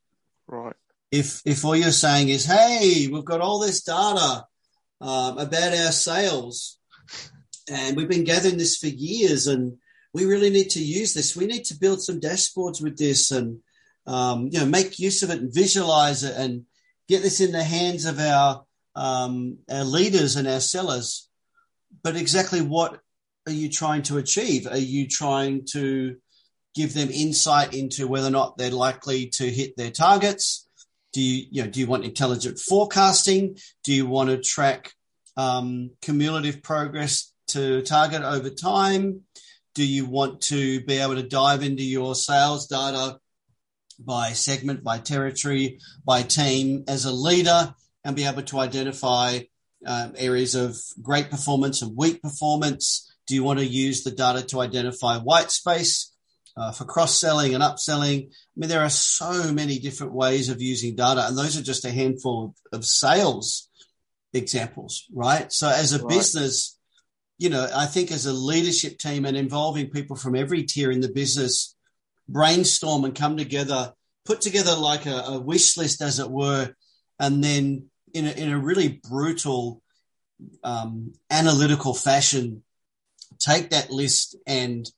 Right. 0.48 0.74
If 1.12 1.42
if 1.44 1.64
all 1.64 1.76
you're 1.76 1.92
saying 1.92 2.28
is, 2.28 2.44
"Hey, 2.44 3.08
we've 3.12 3.24
got 3.24 3.40
all 3.40 3.60
this 3.60 3.82
data 3.82 4.46
um, 5.00 5.38
about 5.38 5.74
our 5.74 5.92
sales, 5.92 6.78
and 7.70 7.96
we've 7.96 8.08
been 8.08 8.24
gathering 8.24 8.58
this 8.58 8.78
for 8.78 8.88
years, 8.88 9.46
and 9.46 9.78
we 10.14 10.24
really 10.24 10.50
need 10.50 10.70
to 10.70 10.82
use 10.82 11.14
this. 11.14 11.36
We 11.36 11.46
need 11.46 11.64
to 11.66 11.78
build 11.78 12.02
some 12.02 12.20
dashboards 12.20 12.82
with 12.82 12.98
this 12.98 13.30
and, 13.30 13.60
um, 14.06 14.48
you 14.50 14.60
know, 14.60 14.66
make 14.66 14.98
use 14.98 15.22
of 15.22 15.30
it 15.30 15.40
and 15.40 15.54
visualize 15.54 16.22
it 16.22 16.36
and 16.36 16.64
get 17.08 17.22
this 17.22 17.40
in 17.40 17.52
the 17.52 17.64
hands 17.64 18.04
of 18.04 18.18
our, 18.20 18.64
um, 18.94 19.58
our 19.70 19.84
leaders 19.84 20.36
and 20.36 20.46
our 20.46 20.60
sellers. 20.60 21.28
But 22.02 22.16
exactly 22.16 22.60
what 22.60 23.00
are 23.46 23.52
you 23.52 23.68
trying 23.68 24.02
to 24.02 24.18
achieve? 24.18 24.66
Are 24.66 24.76
you 24.76 25.08
trying 25.08 25.66
to 25.72 26.16
give 26.74 26.94
them 26.94 27.10
insight 27.10 27.74
into 27.74 28.06
whether 28.06 28.28
or 28.28 28.30
not 28.30 28.56
they're 28.56 28.70
likely 28.70 29.26
to 29.26 29.50
hit 29.50 29.76
their 29.76 29.90
targets? 29.90 30.68
Do 31.12 31.20
you, 31.20 31.46
you 31.50 31.62
know, 31.62 31.70
do 31.70 31.80
you 31.80 31.86
want 31.86 32.04
intelligent 32.04 32.58
forecasting? 32.58 33.56
Do 33.84 33.92
you 33.92 34.06
want 34.06 34.30
to 34.30 34.38
track 34.38 34.92
um, 35.36 35.90
cumulative 36.00 36.62
progress 36.62 37.32
to 37.48 37.82
target 37.82 38.22
over 38.22 38.48
time? 38.48 39.22
Do 39.74 39.86
you 39.86 40.06
want 40.06 40.42
to 40.42 40.80
be 40.84 40.98
able 40.98 41.14
to 41.14 41.22
dive 41.22 41.62
into 41.62 41.82
your 41.82 42.14
sales 42.14 42.66
data 42.66 43.18
by 43.98 44.32
segment, 44.32 44.84
by 44.84 44.98
territory, 44.98 45.78
by 46.04 46.22
team 46.22 46.84
as 46.88 47.04
a 47.04 47.12
leader 47.12 47.74
and 48.04 48.16
be 48.16 48.24
able 48.24 48.42
to 48.42 48.58
identify 48.58 49.40
um, 49.86 50.12
areas 50.16 50.54
of 50.54 50.76
great 51.00 51.30
performance 51.30 51.82
and 51.82 51.96
weak 51.96 52.22
performance? 52.22 53.14
Do 53.26 53.34
you 53.34 53.44
want 53.44 53.60
to 53.60 53.66
use 53.66 54.02
the 54.02 54.10
data 54.10 54.42
to 54.48 54.60
identify 54.60 55.18
white 55.18 55.50
space 55.50 56.12
uh, 56.56 56.72
for 56.72 56.84
cross 56.84 57.18
selling 57.18 57.54
and 57.54 57.62
upselling? 57.62 58.26
I 58.26 58.56
mean, 58.56 58.68
there 58.68 58.82
are 58.82 58.90
so 58.90 59.52
many 59.52 59.78
different 59.78 60.12
ways 60.12 60.48
of 60.48 60.60
using 60.60 60.96
data, 60.96 61.26
and 61.26 61.38
those 61.38 61.56
are 61.56 61.62
just 61.62 61.84
a 61.84 61.90
handful 61.90 62.54
of, 62.72 62.80
of 62.80 62.84
sales 62.84 63.68
examples, 64.34 65.06
right? 65.14 65.52
So, 65.52 65.68
as 65.68 65.92
a 65.92 66.00
right. 66.00 66.08
business, 66.08 66.78
you 67.38 67.50
know, 67.50 67.68
I 67.74 67.86
think 67.86 68.10
as 68.10 68.26
a 68.26 68.32
leadership 68.32 68.98
team 68.98 69.24
and 69.24 69.36
involving 69.36 69.90
people 69.90 70.16
from 70.16 70.36
every 70.36 70.62
tier 70.64 70.90
in 70.90 71.00
the 71.00 71.08
business, 71.08 71.74
brainstorm 72.28 73.04
and 73.04 73.14
come 73.14 73.36
together, 73.36 73.92
put 74.24 74.40
together 74.40 74.74
like 74.76 75.06
a, 75.06 75.16
a 75.16 75.40
wish 75.40 75.76
list, 75.76 76.02
as 76.02 76.18
it 76.18 76.30
were, 76.30 76.74
and 77.18 77.42
then 77.42 77.86
in 78.14 78.26
a, 78.26 78.30
in 78.30 78.50
a 78.50 78.58
really 78.58 79.00
brutal, 79.08 79.82
um, 80.62 81.12
analytical 81.30 81.94
fashion, 81.94 82.62
take 83.38 83.70
that 83.70 83.90
list 83.90 84.36
and 84.46 84.90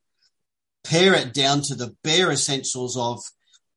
pare 0.83 1.15
it 1.15 1.33
down 1.33 1.63
to 1.63 1.75
the 1.75 1.95
bare 2.03 2.31
essentials 2.31 2.97
of 2.97 3.23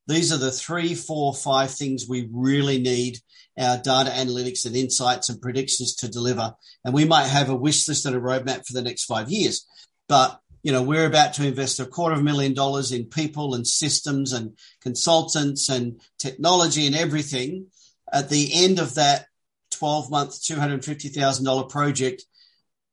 these 0.08 0.32
are 0.32 0.38
the 0.38 0.52
three, 0.52 0.96
four, 0.96 1.34
five 1.34 1.72
things 1.72 2.08
we 2.08 2.30
really 2.32 2.80
need 2.80 3.20
our 3.60 3.78
data 3.78 4.12
analytics 4.12 4.66
and 4.66 4.76
insights 4.76 5.30
and 5.30 5.42
predictions 5.42 5.96
to 5.96 6.08
deliver. 6.08 6.54
And 6.86 6.94
we 6.94 7.06
might 7.06 7.28
have 7.28 7.50
a 7.50 7.56
wish 7.56 7.88
list 7.88 8.06
and 8.06 8.16
a 8.16 8.20
roadmap 8.20 8.66
for 8.66 8.74
the 8.74 8.84
next 8.84 9.06
five 9.06 9.30
years. 9.30 9.66
But, 10.08 10.40
you 10.64 10.72
know, 10.72 10.84
we're 10.84 11.08
about 11.08 11.34
to 11.34 11.48
invest 11.48 11.80
a 11.80 11.86
quarter 11.86 12.14
of 12.14 12.22
a 12.22 12.24
million 12.24 12.54
dollars 12.54 12.92
in 12.92 13.06
people 13.06 13.56
and 13.56 13.66
systems 13.66 14.32
and 14.32 14.58
consultants 14.82 15.70
and 15.70 16.00
technology 16.20 16.86
and 16.86 16.96
everything. 16.96 17.68
At 18.14 18.30
the 18.30 18.52
end 18.54 18.80
of 18.80 18.96
that 18.96 19.26
12 19.72 20.12
month, 20.12 20.42
$250,000 20.42 21.70
project, 21.70 22.24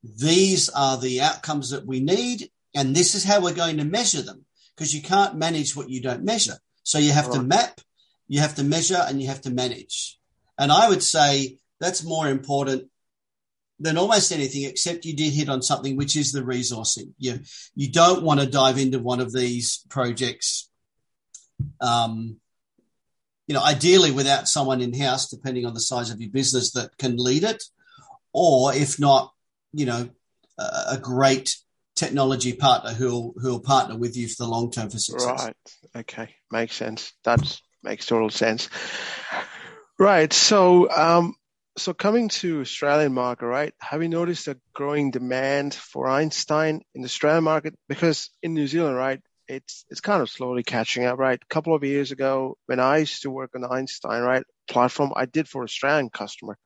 these 0.02 0.68
are 0.70 0.98
the 0.98 1.20
outcomes 1.20 1.70
that 1.70 1.86
we 1.86 2.00
need. 2.00 2.50
And 2.74 2.96
this 2.96 3.14
is 3.14 3.22
how 3.22 3.40
we're 3.40 3.54
going 3.54 3.76
to 3.76 3.84
measure 3.84 4.22
them 4.22 4.44
because 4.74 4.94
you 4.94 5.02
can't 5.02 5.36
manage 5.36 5.76
what 5.76 5.90
you 5.90 6.00
don't 6.00 6.24
measure. 6.24 6.58
So 6.84 6.98
you 6.98 7.10
have 7.12 7.26
right. 7.26 7.36
to 7.36 7.42
map, 7.42 7.80
you 8.28 8.40
have 8.40 8.54
to 8.56 8.62
measure, 8.62 9.02
and 9.06 9.20
you 9.20 9.26
have 9.28 9.40
to 9.42 9.50
manage. 9.50 10.18
And 10.56 10.70
I 10.70 10.88
would 10.88 11.02
say 11.02 11.58
that's 11.80 12.04
more 12.04 12.28
important 12.28 12.88
than 13.80 13.98
almost 13.98 14.30
anything, 14.30 14.64
except 14.64 15.04
you 15.04 15.16
did 15.16 15.32
hit 15.32 15.48
on 15.48 15.60
something, 15.60 15.96
which 15.96 16.16
is 16.16 16.30
the 16.30 16.42
resourcing. 16.42 17.12
You, 17.18 17.40
you 17.74 17.90
don't 17.90 18.22
want 18.22 18.38
to 18.38 18.46
dive 18.46 18.78
into 18.78 19.00
one 19.00 19.20
of 19.20 19.32
these 19.32 19.84
projects, 19.88 20.70
um, 21.80 22.36
you 23.48 23.54
know, 23.54 23.62
ideally 23.62 24.12
without 24.12 24.48
someone 24.48 24.80
in 24.80 24.94
house, 24.94 25.28
depending 25.28 25.66
on 25.66 25.74
the 25.74 25.80
size 25.80 26.10
of 26.10 26.20
your 26.20 26.30
business 26.30 26.72
that 26.72 26.96
can 26.98 27.16
lead 27.16 27.42
it, 27.42 27.64
or 28.32 28.72
if 28.74 29.00
not, 29.00 29.32
you 29.72 29.86
know, 29.86 30.08
a, 30.58 30.62
a 30.92 30.98
great 30.98 31.56
technology 31.94 32.52
partner 32.52 32.92
who'll 32.92 33.34
who'll 33.36 33.60
partner 33.60 33.96
with 33.96 34.16
you 34.16 34.28
for 34.28 34.44
the 34.44 34.48
long 34.48 34.70
term 34.70 34.90
for 34.90 34.98
success. 34.98 35.44
Right. 35.44 35.56
Okay. 35.96 36.34
Makes 36.50 36.76
sense. 36.76 37.12
That 37.24 37.60
makes 37.82 38.06
total 38.06 38.30
sense. 38.30 38.68
Right. 39.98 40.32
So, 40.32 40.90
um, 40.90 41.34
so 41.76 41.94
coming 41.94 42.28
to 42.28 42.60
Australian 42.60 43.14
market, 43.14 43.46
right? 43.46 43.74
Have 43.80 44.02
you 44.02 44.08
noticed 44.08 44.48
a 44.48 44.58
growing 44.72 45.10
demand 45.10 45.74
for 45.74 46.08
Einstein 46.08 46.82
in 46.94 47.02
the 47.02 47.06
Australian 47.06 47.44
market? 47.44 47.74
Because 47.88 48.30
in 48.42 48.54
New 48.54 48.66
Zealand, 48.66 48.96
right, 48.96 49.20
it's 49.46 49.84
it's 49.88 50.00
kind 50.00 50.22
of 50.22 50.30
slowly 50.30 50.62
catching 50.62 51.04
up, 51.04 51.18
right? 51.18 51.40
A 51.40 51.54
couple 51.54 51.74
of 51.74 51.84
years 51.84 52.10
ago, 52.10 52.56
when 52.66 52.80
I 52.80 52.98
used 52.98 53.22
to 53.22 53.30
work 53.30 53.50
on 53.54 53.60
the 53.60 53.70
Einstein, 53.70 54.22
right, 54.22 54.44
platform, 54.68 55.12
I 55.14 55.26
did 55.26 55.48
for 55.48 55.62
Australian 55.62 56.10
customer 56.10 56.58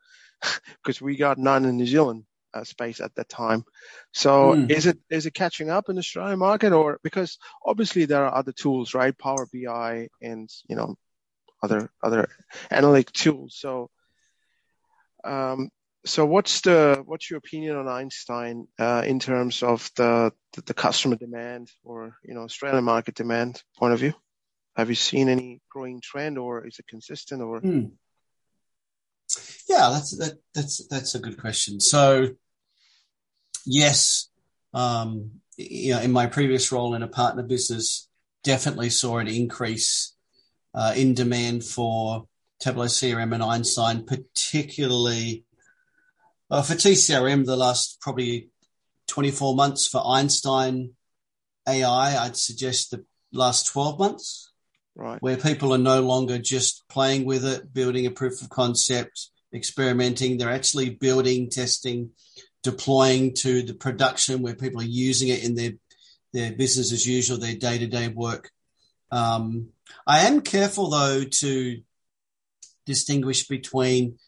because 0.83 1.01
we 1.01 1.17
got 1.17 1.39
none 1.39 1.65
in 1.65 1.77
New 1.77 1.87
Zealand 1.87 2.25
uh, 2.55 2.65
space 2.65 3.01
at 3.01 3.15
that 3.15 3.29
time. 3.29 3.65
So 4.13 4.55
mm. 4.55 4.71
is 4.71 4.87
it 4.87 4.99
is 5.11 5.27
it 5.27 5.35
catching 5.35 5.71
up 5.71 5.89
in 5.89 5.97
the 5.97 6.01
Australian 6.01 6.39
market, 6.39 6.73
or 6.73 6.99
because 7.03 7.39
obviously 7.65 8.05
there 8.05 8.25
are 8.25 8.35
other 8.35 8.53
tools, 8.53 8.95
right? 8.95 9.17
Power 9.17 9.47
BI 9.53 10.09
and 10.23 10.49
you 10.69 10.77
know 10.77 10.97
other 11.63 11.91
other 12.03 12.29
analytic 12.71 13.13
tools. 13.13 13.57
So 13.59 13.91
um, 15.25 15.71
so 16.05 16.25
what's 16.25 16.61
the 16.63 17.03
what's 17.05 17.31
your 17.31 17.39
opinion 17.39 17.77
on 17.77 17.89
Einstein 17.89 18.69
uh, 18.79 19.03
in 19.07 19.19
terms 19.19 19.63
of 19.63 19.91
the, 19.97 20.33
the, 20.55 20.63
the 20.63 20.75
customer 20.75 21.17
demand 21.17 21.71
or 21.85 22.17
you 22.25 22.35
know 22.35 22.43
Australian 22.43 22.85
market 22.85 23.15
demand 23.15 23.63
point 23.77 23.93
of 23.93 24.01
view? 24.01 24.15
Have 24.77 24.89
you 24.89 24.95
seen 24.95 25.29
any 25.29 25.61
growing 25.71 26.01
trend, 26.01 26.39
or 26.39 26.67
is 26.67 26.79
it 26.79 26.87
consistent? 26.87 27.43
Or 27.43 27.61
mm. 27.61 27.91
Yeah, 29.69 29.91
that's 29.93 30.17
that, 30.19 30.39
that's 30.55 30.87
that's 30.89 31.15
a 31.15 31.21
good 31.21 31.41
question. 31.41 31.81
So 31.81 32.31
yes, 33.65 34.29
um, 34.75 35.41
you 35.57 35.95
know, 35.95 36.01
in 36.01 36.13
my 36.13 36.27
previous 36.27 36.73
role 36.73 36.95
in 36.95 37.03
a 37.03 37.09
partner 37.09 37.43
business, 37.43 38.09
definitely 38.45 38.91
saw 38.91 39.19
an 39.19 39.29
increase 39.29 40.15
uh, 40.75 40.95
in 40.97 41.15
demand 41.15 41.65
for 41.65 42.27
Tableau 42.61 42.87
CRM 42.87 43.35
and 43.35 43.43
Einstein, 43.43 44.05
particularly 44.05 45.45
uh, 46.51 46.63
for 46.63 46.75
TCRM, 46.75 47.45
the 47.45 47.57
last 47.57 47.99
probably 48.01 48.51
24 49.09 49.55
months. 49.55 49.87
For 49.87 50.03
Einstein 50.07 50.95
AI, 51.69 52.25
I'd 52.25 52.37
suggest 52.37 52.91
the 52.91 53.05
last 53.33 53.67
12 53.67 53.99
months, 53.99 54.48
right. 54.99 55.23
where 55.23 55.37
people 55.37 55.73
are 55.73 55.79
no 55.79 56.03
longer 56.03 56.39
just 56.39 56.87
playing 56.89 57.25
with 57.25 57.47
it, 57.47 57.73
building 57.73 58.05
a 58.07 58.11
proof 58.11 58.43
of 58.43 58.51
concept, 58.51 59.31
experimenting. 59.55 60.37
They're 60.37 60.51
actually 60.51 60.91
building, 60.91 61.49
testing, 61.49 62.11
deploying 62.63 63.35
to 63.37 63.63
the 63.63 63.75
production 63.75 64.43
where 64.43 64.55
people 64.55 64.83
are 64.83 64.85
using 64.85 65.29
it 65.29 65.45
in 65.45 65.55
their 65.55 65.73
their 66.35 66.53
business 66.53 66.93
as 66.93 67.07
usual, 67.07 67.39
their 67.39 67.55
day 67.55 67.79
to 67.79 67.87
day 67.87 68.09
work. 68.09 68.51
Um, 69.11 69.69
I 70.07 70.27
am 70.27 70.43
careful 70.43 70.91
though 70.91 71.25
to 71.25 71.81
distinguish 72.85 73.47
between 73.47 74.19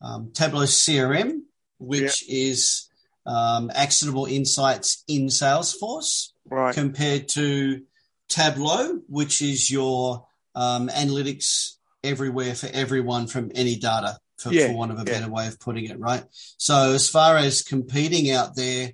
um, 0.00 0.30
Tableau 0.32 0.64
CRM, 0.64 1.40
which 1.78 2.26
yeah. 2.26 2.44
is 2.44 2.88
um, 3.26 3.70
actionable 3.74 4.24
insights 4.24 5.04
in 5.06 5.26
Salesforce, 5.26 6.32
right. 6.48 6.74
compared 6.74 7.28
to 7.30 7.82
Tableau, 8.30 9.00
which 9.08 9.42
is 9.42 9.70
your 9.70 10.26
um, 10.54 10.88
analytics 10.88 11.72
everywhere 12.02 12.54
for 12.54 12.68
everyone 12.72 13.26
from 13.26 13.52
any 13.54 13.76
data, 13.76 14.18
for, 14.38 14.52
yeah. 14.52 14.68
for 14.68 14.76
want 14.76 14.92
of 14.92 14.98
a 14.98 15.04
yeah. 15.04 15.18
better 15.18 15.30
way 15.30 15.46
of 15.46 15.60
putting 15.60 15.84
it, 15.84 15.98
right? 15.98 16.24
So, 16.56 16.94
as 16.94 17.08
far 17.08 17.36
as 17.36 17.62
competing 17.62 18.30
out 18.30 18.56
there 18.56 18.92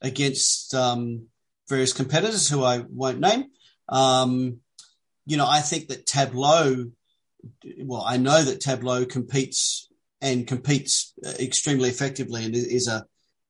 against 0.00 0.74
um, 0.74 1.26
various 1.68 1.92
competitors 1.92 2.48
who 2.48 2.62
I 2.62 2.84
won't 2.88 3.18
name, 3.18 3.46
um, 3.88 4.60
you 5.24 5.36
know, 5.36 5.48
I 5.48 5.60
think 5.60 5.88
that 5.88 6.06
Tableau 6.06 6.86
well, 7.78 8.02
I 8.06 8.16
know 8.16 8.42
that 8.42 8.60
Tableau 8.60 9.04
competes 9.04 9.88
and 10.20 10.46
competes 10.46 11.12
extremely 11.38 11.88
effectively 11.88 12.44
and 12.44 12.54
is 12.54 12.88
a 12.88 13.04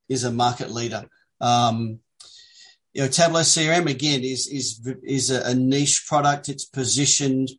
is 0.08 0.24
a 0.24 0.32
market 0.32 0.70
leader. 0.70 1.06
Um, 1.40 2.00
you 2.96 3.02
know, 3.02 3.08
Tableau 3.08 3.42
CRM 3.42 3.90
again 3.90 4.24
is 4.24 4.46
is 4.46 4.80
is 5.04 5.28
a, 5.28 5.54
niche 5.54 6.06
product. 6.08 6.48
It's 6.48 6.64
positioned. 6.64 7.50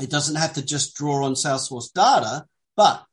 It 0.00 0.08
doesn't 0.08 0.36
have 0.36 0.52
to 0.52 0.64
just 0.64 0.94
draw 0.94 1.24
on 1.24 1.32
Salesforce 1.32 1.92
data, 1.92 2.46
but 2.76 3.04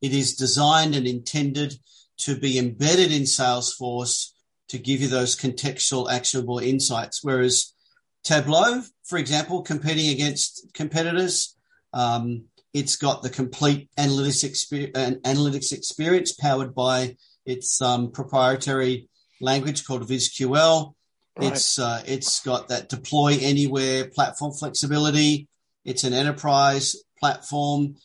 it 0.00 0.14
is 0.14 0.36
designed 0.36 0.94
and 0.94 1.04
intended 1.08 1.74
to 2.18 2.36
be 2.38 2.56
embedded 2.56 3.10
in 3.10 3.22
Salesforce 3.22 4.30
to 4.68 4.78
give 4.78 5.00
you 5.00 5.08
those 5.08 5.34
contextual, 5.34 6.08
actionable 6.08 6.60
insights. 6.60 7.18
Whereas 7.24 7.74
Tableau, 8.22 8.82
for 9.02 9.18
example, 9.18 9.62
competing 9.62 10.10
against 10.10 10.68
competitors, 10.72 11.56
um, 11.92 12.44
it's 12.72 12.94
got 12.94 13.22
the 13.22 13.30
complete 13.30 13.90
analytics, 13.98 14.44
experience, 14.44 14.96
analytics 15.24 15.72
experience 15.72 16.32
powered 16.32 16.76
by 16.76 17.16
its 17.44 17.82
um, 17.82 18.12
proprietary 18.12 19.08
language 19.42 19.84
called 19.84 20.08
VizQL. 20.08 20.94
Right. 21.36 21.52
It's 21.52 21.78
uh, 21.78 22.02
it's 22.06 22.40
got 22.40 22.68
that 22.68 22.88
deploy 22.88 23.38
anywhere 23.40 24.08
platform 24.08 24.52
flexibility. 24.52 25.48
It's 25.84 26.04
an 26.04 26.12
enterprise 26.12 26.96
platform, 27.18 27.96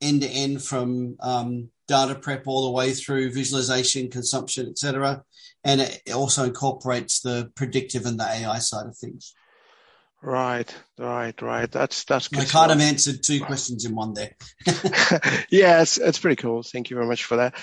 end 0.00 0.22
to 0.22 0.28
end 0.28 0.62
from 0.62 1.16
um, 1.20 1.70
data 1.86 2.14
prep 2.14 2.46
all 2.46 2.64
the 2.66 2.72
way 2.72 2.92
through 2.92 3.32
visualization, 3.32 4.10
consumption, 4.10 4.68
etc. 4.68 5.22
And 5.62 5.82
it 5.82 6.12
also 6.14 6.44
incorporates 6.44 7.20
the 7.20 7.50
predictive 7.54 8.06
and 8.06 8.18
the 8.18 8.24
AI 8.24 8.58
side 8.58 8.86
of 8.86 8.96
things. 8.96 9.34
Right, 10.22 10.74
right, 10.98 11.40
right. 11.40 11.70
That's 11.70 12.04
that's. 12.04 12.28
Good 12.28 12.40
I 12.40 12.44
kind 12.44 12.72
of 12.72 12.80
answered 12.80 13.22
two 13.22 13.40
questions 13.40 13.84
in 13.84 13.94
one 13.94 14.14
there. 14.14 14.36
yeah, 15.50 15.80
it's, 15.82 15.96
it's 15.98 16.18
pretty 16.18 16.36
cool. 16.36 16.62
Thank 16.62 16.90
you 16.90 16.96
very 16.96 17.06
much 17.06 17.24
for 17.24 17.36
that. 17.36 17.54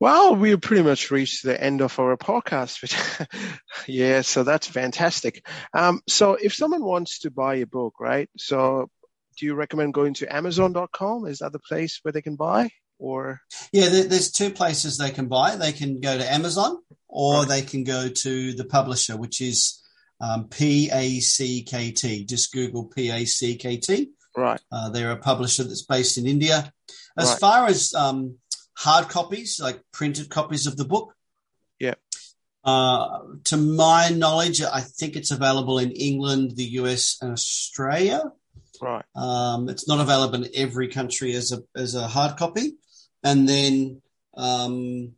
Well, 0.00 0.34
we 0.34 0.56
pretty 0.56 0.82
much 0.82 1.10
reached 1.10 1.44
the 1.44 1.62
end 1.62 1.80
of 1.80 1.98
our 1.98 2.16
podcast. 2.16 3.26
yeah, 3.86 4.22
so 4.22 4.42
that's 4.42 4.66
fantastic. 4.66 5.46
Um, 5.72 6.02
so 6.08 6.34
if 6.34 6.52
someone 6.52 6.84
wants 6.84 7.20
to 7.20 7.30
buy 7.30 7.56
a 7.56 7.66
book, 7.66 7.94
right? 8.00 8.28
So 8.36 8.90
do 9.38 9.46
you 9.46 9.54
recommend 9.54 9.94
going 9.94 10.14
to 10.14 10.34
Amazon.com? 10.34 11.26
Is 11.26 11.38
that 11.38 11.52
the 11.52 11.58
place 11.58 12.00
where 12.02 12.12
they 12.12 12.22
can 12.22 12.36
buy? 12.36 12.70
Or 12.98 13.40
yeah, 13.72 13.88
there's 13.88 14.30
two 14.30 14.50
places 14.50 14.98
they 14.98 15.10
can 15.10 15.26
buy. 15.26 15.56
They 15.56 15.72
can 15.72 16.00
go 16.00 16.16
to 16.16 16.32
Amazon, 16.32 16.78
or 17.08 17.40
right. 17.40 17.48
they 17.48 17.62
can 17.62 17.82
go 17.82 18.08
to 18.08 18.52
the 18.52 18.64
publisher, 18.64 19.16
which 19.16 19.40
is 19.40 19.82
um, 20.20 20.48
P 20.48 20.90
A 20.92 21.18
C 21.20 21.62
K 21.62 21.90
T. 21.90 22.24
Just 22.24 22.52
Google 22.52 22.84
P 22.84 23.10
A 23.10 23.24
C 23.24 23.56
K 23.56 23.78
T. 23.78 24.10
Right. 24.36 24.60
Uh, 24.70 24.90
they're 24.90 25.10
a 25.10 25.16
publisher 25.16 25.64
that's 25.64 25.82
based 25.82 26.18
in 26.18 26.26
India. 26.26 26.72
As 27.18 27.30
right. 27.30 27.40
far 27.40 27.66
as 27.66 27.94
um, 27.94 28.38
hard 28.76 29.08
copies, 29.08 29.60
like 29.60 29.80
printed 29.92 30.28
copies 30.30 30.66
of 30.66 30.76
the 30.76 30.84
book, 30.84 31.14
yeah. 31.78 31.94
Uh, 32.64 33.20
to 33.44 33.56
my 33.56 34.08
knowledge, 34.08 34.62
I 34.62 34.80
think 34.80 35.16
it's 35.16 35.30
available 35.30 35.78
in 35.78 35.92
England, 35.92 36.56
the 36.56 36.64
US, 36.80 37.18
and 37.20 37.32
Australia. 37.32 38.22
Right. 38.80 39.04
Um, 39.14 39.68
it's 39.68 39.86
not 39.86 40.00
available 40.00 40.42
in 40.42 40.50
every 40.54 40.88
country 40.88 41.34
as 41.34 41.52
a 41.52 41.62
as 41.76 41.94
a 41.94 42.06
hard 42.06 42.36
copy, 42.36 42.74
and 43.22 43.48
then 43.48 44.02
um, 44.36 45.12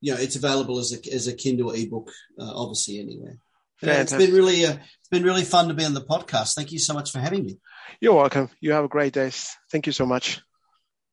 you 0.00 0.14
know 0.14 0.18
it's 0.18 0.36
available 0.36 0.78
as 0.78 0.92
a 0.92 1.14
as 1.14 1.28
a 1.28 1.34
Kindle 1.34 1.72
ebook, 1.72 2.10
uh, 2.38 2.52
obviously 2.54 3.00
anywhere. 3.00 3.36
Yeah, 3.82 4.00
it's 4.00 4.14
been 4.14 4.32
really 4.32 4.64
uh, 4.64 4.72
it's 4.72 5.08
been 5.10 5.24
really 5.24 5.44
fun 5.44 5.68
to 5.68 5.74
be 5.74 5.84
on 5.84 5.94
the 5.94 6.00
podcast. 6.00 6.54
Thank 6.54 6.72
you 6.72 6.78
so 6.78 6.94
much 6.94 7.12
for 7.12 7.18
having 7.18 7.44
me. 7.44 7.58
You're 8.00 8.14
welcome. 8.14 8.48
You 8.60 8.72
have 8.72 8.84
a 8.84 8.88
great 8.88 9.12
day. 9.12 9.30
Thank 9.70 9.86
you 9.86 9.92
so 9.92 10.06
much. 10.06 10.40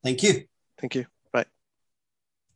Thank 0.03 0.23
you. 0.23 0.45
Thank 0.81 0.95
you. 0.95 1.20